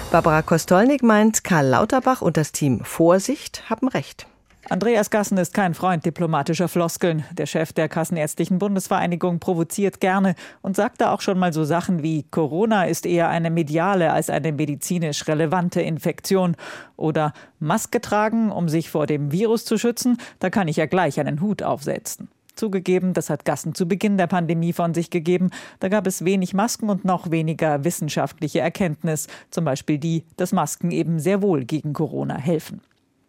Barbara 0.09 0.41
Kostolnik 0.41 1.03
meint, 1.03 1.43
Karl 1.43 1.67
Lauterbach 1.67 2.21
und 2.21 2.37
das 2.37 2.53
Team 2.53 2.79
Vorsicht 2.85 3.69
haben 3.69 3.89
recht. 3.89 4.25
Andreas 4.69 5.09
Gassen 5.09 5.37
ist 5.37 5.53
kein 5.53 5.73
Freund 5.73 6.05
diplomatischer 6.05 6.69
Floskeln. 6.69 7.25
Der 7.33 7.45
Chef 7.45 7.73
der 7.73 7.89
Kassenärztlichen 7.89 8.57
Bundesvereinigung 8.57 9.39
provoziert 9.39 9.99
gerne 9.99 10.35
und 10.61 10.77
sagte 10.77 11.11
auch 11.11 11.19
schon 11.19 11.37
mal 11.37 11.51
so 11.51 11.65
Sachen 11.65 12.03
wie 12.03 12.23
Corona 12.23 12.85
ist 12.85 13.05
eher 13.05 13.27
eine 13.27 13.49
mediale 13.49 14.13
als 14.13 14.29
eine 14.29 14.53
medizinisch 14.53 15.27
relevante 15.27 15.81
Infektion 15.81 16.55
oder 16.95 17.33
Maske 17.59 17.99
tragen, 17.99 18.49
um 18.49 18.69
sich 18.69 18.89
vor 18.89 19.07
dem 19.07 19.33
Virus 19.33 19.65
zu 19.65 19.77
schützen, 19.77 20.17
da 20.39 20.49
kann 20.49 20.69
ich 20.69 20.77
ja 20.77 20.85
gleich 20.85 21.19
einen 21.19 21.41
Hut 21.41 21.63
aufsetzen. 21.63 22.29
Zugegeben, 22.57 23.13
das 23.13 23.29
hat 23.29 23.45
Gassen 23.45 23.73
zu 23.73 23.87
Beginn 23.87 24.17
der 24.17 24.27
Pandemie 24.27 24.73
von 24.73 24.93
sich 24.93 25.09
gegeben. 25.09 25.51
Da 25.79 25.87
gab 25.87 26.07
es 26.07 26.25
wenig 26.25 26.53
Masken 26.53 26.89
und 26.89 27.05
noch 27.05 27.31
weniger 27.31 27.83
wissenschaftliche 27.83 28.59
Erkenntnis, 28.59 29.27
zum 29.49 29.63
Beispiel 29.63 29.97
die, 29.97 30.25
dass 30.35 30.51
Masken 30.51 30.91
eben 30.91 31.19
sehr 31.19 31.41
wohl 31.41 31.63
gegen 31.63 31.93
Corona 31.93 32.37
helfen. 32.37 32.81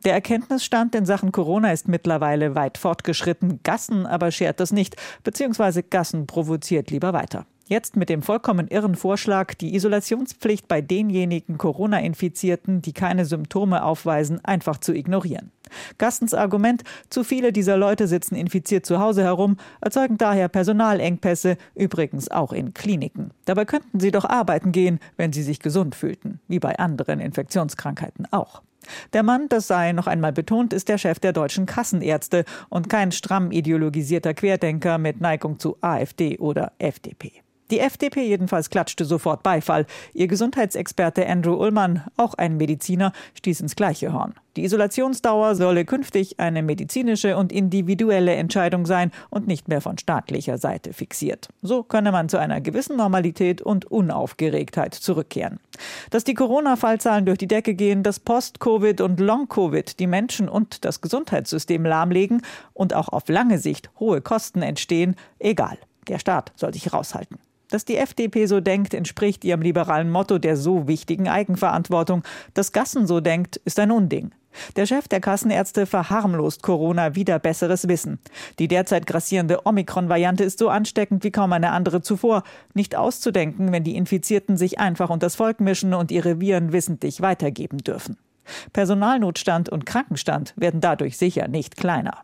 Der 0.04 0.12
Erkenntnisstand 0.14 0.94
in 0.94 1.06
Sachen 1.06 1.32
Corona 1.32 1.72
ist 1.72 1.88
mittlerweile 1.88 2.54
weit 2.54 2.78
fortgeschritten. 2.78 3.60
Gassen 3.64 4.06
aber 4.06 4.30
schert 4.30 4.60
das 4.60 4.72
nicht, 4.72 4.96
beziehungsweise 5.24 5.82
Gassen 5.82 6.26
provoziert 6.26 6.90
lieber 6.90 7.12
weiter. 7.12 7.46
Jetzt 7.66 7.96
mit 7.96 8.08
dem 8.08 8.22
vollkommen 8.22 8.68
irren 8.68 8.94
Vorschlag, 8.94 9.52
die 9.54 9.74
Isolationspflicht 9.74 10.68
bei 10.68 10.80
denjenigen 10.80 11.58
Corona-Infizierten, 11.58 12.80
die 12.80 12.92
keine 12.94 13.26
Symptome 13.26 13.82
aufweisen, 13.82 14.42
einfach 14.42 14.78
zu 14.78 14.94
ignorieren. 14.94 15.52
Gassens 15.98 16.34
Argument, 16.34 16.82
zu 17.10 17.24
viele 17.24 17.52
dieser 17.52 17.76
Leute 17.76 18.06
sitzen 18.06 18.34
infiziert 18.34 18.86
zu 18.86 18.98
Hause 18.98 19.22
herum, 19.22 19.56
erzeugen 19.80 20.18
daher 20.18 20.48
Personalengpässe, 20.48 21.56
übrigens 21.74 22.30
auch 22.30 22.52
in 22.52 22.74
Kliniken. 22.74 23.30
Dabei 23.44 23.64
könnten 23.64 24.00
sie 24.00 24.10
doch 24.10 24.24
arbeiten 24.24 24.72
gehen, 24.72 25.00
wenn 25.16 25.32
sie 25.32 25.42
sich 25.42 25.60
gesund 25.60 25.94
fühlten, 25.94 26.40
wie 26.48 26.58
bei 26.58 26.78
anderen 26.78 27.20
Infektionskrankheiten 27.20 28.26
auch. 28.30 28.62
Der 29.12 29.22
Mann, 29.22 29.48
das 29.48 29.66
sei 29.66 29.92
noch 29.92 30.06
einmal 30.06 30.32
betont, 30.32 30.72
ist 30.72 30.88
der 30.88 30.98
Chef 30.98 31.18
der 31.18 31.32
deutschen 31.32 31.66
Kassenärzte 31.66 32.44
und 32.68 32.88
kein 32.88 33.12
stramm 33.12 33.50
ideologisierter 33.50 34.34
Querdenker 34.34 34.98
mit 34.98 35.20
Neigung 35.20 35.58
zu 35.58 35.76
AfD 35.80 36.38
oder 36.38 36.72
FDP. 36.78 37.42
Die 37.70 37.80
FDP 37.80 38.22
jedenfalls 38.22 38.70
klatschte 38.70 39.04
sofort 39.04 39.42
Beifall. 39.42 39.84
Ihr 40.14 40.26
Gesundheitsexperte 40.26 41.26
Andrew 41.28 41.54
Ullmann, 41.54 42.02
auch 42.16 42.34
ein 42.34 42.56
Mediziner, 42.56 43.12
stieß 43.34 43.60
ins 43.60 43.76
gleiche 43.76 44.12
Horn. 44.12 44.34
Die 44.56 44.64
Isolationsdauer 44.64 45.54
solle 45.54 45.84
künftig 45.84 46.40
eine 46.40 46.62
medizinische 46.62 47.36
und 47.36 47.52
individuelle 47.52 48.34
Entscheidung 48.34 48.86
sein 48.86 49.12
und 49.30 49.46
nicht 49.46 49.68
mehr 49.68 49.80
von 49.80 49.98
staatlicher 49.98 50.58
Seite 50.58 50.92
fixiert. 50.92 51.48
So 51.62 51.82
könne 51.82 52.10
man 52.10 52.28
zu 52.28 52.38
einer 52.38 52.60
gewissen 52.60 52.96
Normalität 52.96 53.60
und 53.62 53.84
Unaufgeregtheit 53.84 54.94
zurückkehren. 54.94 55.60
Dass 56.10 56.24
die 56.24 56.34
Corona-Fallzahlen 56.34 57.26
durch 57.26 57.38
die 57.38 57.46
Decke 57.46 57.74
gehen, 57.74 58.02
dass 58.02 58.18
Post-Covid 58.18 59.00
und 59.00 59.20
Long-Covid 59.20 60.00
die 60.00 60.06
Menschen 60.06 60.48
und 60.48 60.84
das 60.84 61.02
Gesundheitssystem 61.02 61.84
lahmlegen 61.84 62.42
und 62.72 62.94
auch 62.94 63.10
auf 63.10 63.28
lange 63.28 63.58
Sicht 63.58 63.90
hohe 64.00 64.22
Kosten 64.22 64.62
entstehen, 64.62 65.14
egal. 65.38 65.78
Der 66.08 66.18
Staat 66.18 66.52
soll 66.56 66.72
sich 66.72 66.92
raushalten. 66.92 67.38
Dass 67.70 67.84
die 67.84 67.96
FDP 67.96 68.46
so 68.46 68.60
denkt, 68.60 68.94
entspricht 68.94 69.44
ihrem 69.44 69.60
liberalen 69.60 70.10
Motto 70.10 70.38
der 70.38 70.56
so 70.56 70.88
wichtigen 70.88 71.28
Eigenverantwortung. 71.28 72.22
Dass 72.54 72.72
Gassen 72.72 73.06
so 73.06 73.20
denkt, 73.20 73.56
ist 73.64 73.78
ein 73.78 73.90
Unding. 73.90 74.32
Der 74.76 74.86
Chef 74.86 75.06
der 75.08 75.20
Kassenärzte 75.20 75.86
verharmlost 75.86 76.62
Corona 76.62 77.14
wieder 77.14 77.38
besseres 77.38 77.86
Wissen. 77.86 78.18
Die 78.58 78.68
derzeit 78.68 79.06
grassierende 79.06 79.66
Omikron-Variante 79.66 80.44
ist 80.44 80.58
so 80.58 80.68
ansteckend 80.68 81.22
wie 81.24 81.30
kaum 81.30 81.52
eine 81.52 81.70
andere 81.70 82.00
zuvor. 82.00 82.42
Nicht 82.74 82.96
auszudenken, 82.96 83.70
wenn 83.72 83.84
die 83.84 83.96
Infizierten 83.96 84.56
sich 84.56 84.78
einfach 84.78 85.10
unters 85.10 85.36
Volk 85.36 85.60
mischen 85.60 85.94
und 85.94 86.10
ihre 86.10 86.40
Viren 86.40 86.72
wissentlich 86.72 87.20
weitergeben 87.20 87.78
dürfen. 87.78 88.16
Personalnotstand 88.72 89.68
und 89.68 89.84
Krankenstand 89.84 90.54
werden 90.56 90.80
dadurch 90.80 91.18
sicher 91.18 91.48
nicht 91.48 91.76
kleiner. 91.76 92.22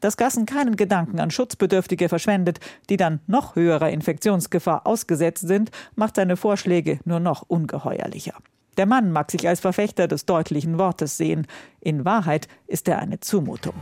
Dass 0.00 0.16
Gassen 0.16 0.46
keinen 0.46 0.76
Gedanken 0.76 1.20
an 1.20 1.30
Schutzbedürftige 1.30 2.08
verschwendet, 2.08 2.60
die 2.88 2.96
dann 2.96 3.20
noch 3.26 3.56
höherer 3.56 3.90
Infektionsgefahr 3.90 4.86
ausgesetzt 4.86 5.46
sind, 5.46 5.70
macht 5.94 6.16
seine 6.16 6.36
Vorschläge 6.36 7.00
nur 7.04 7.20
noch 7.20 7.42
ungeheuerlicher. 7.42 8.34
Der 8.76 8.86
Mann 8.86 9.10
mag 9.10 9.30
sich 9.30 9.48
als 9.48 9.60
Verfechter 9.60 10.06
des 10.06 10.26
deutlichen 10.26 10.78
Wortes 10.78 11.16
sehen. 11.16 11.46
In 11.80 12.04
Wahrheit 12.04 12.48
ist 12.66 12.88
er 12.88 12.98
eine 12.98 13.20
Zumutung. 13.20 13.74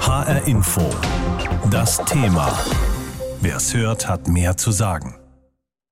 HR 0.00 0.46
Info. 0.46 0.82
Das 1.70 1.96
Thema. 2.04 2.52
Wer 3.40 3.56
es 3.56 3.74
hört, 3.74 4.08
hat 4.08 4.28
mehr 4.28 4.56
zu 4.56 4.70
sagen. 4.70 5.16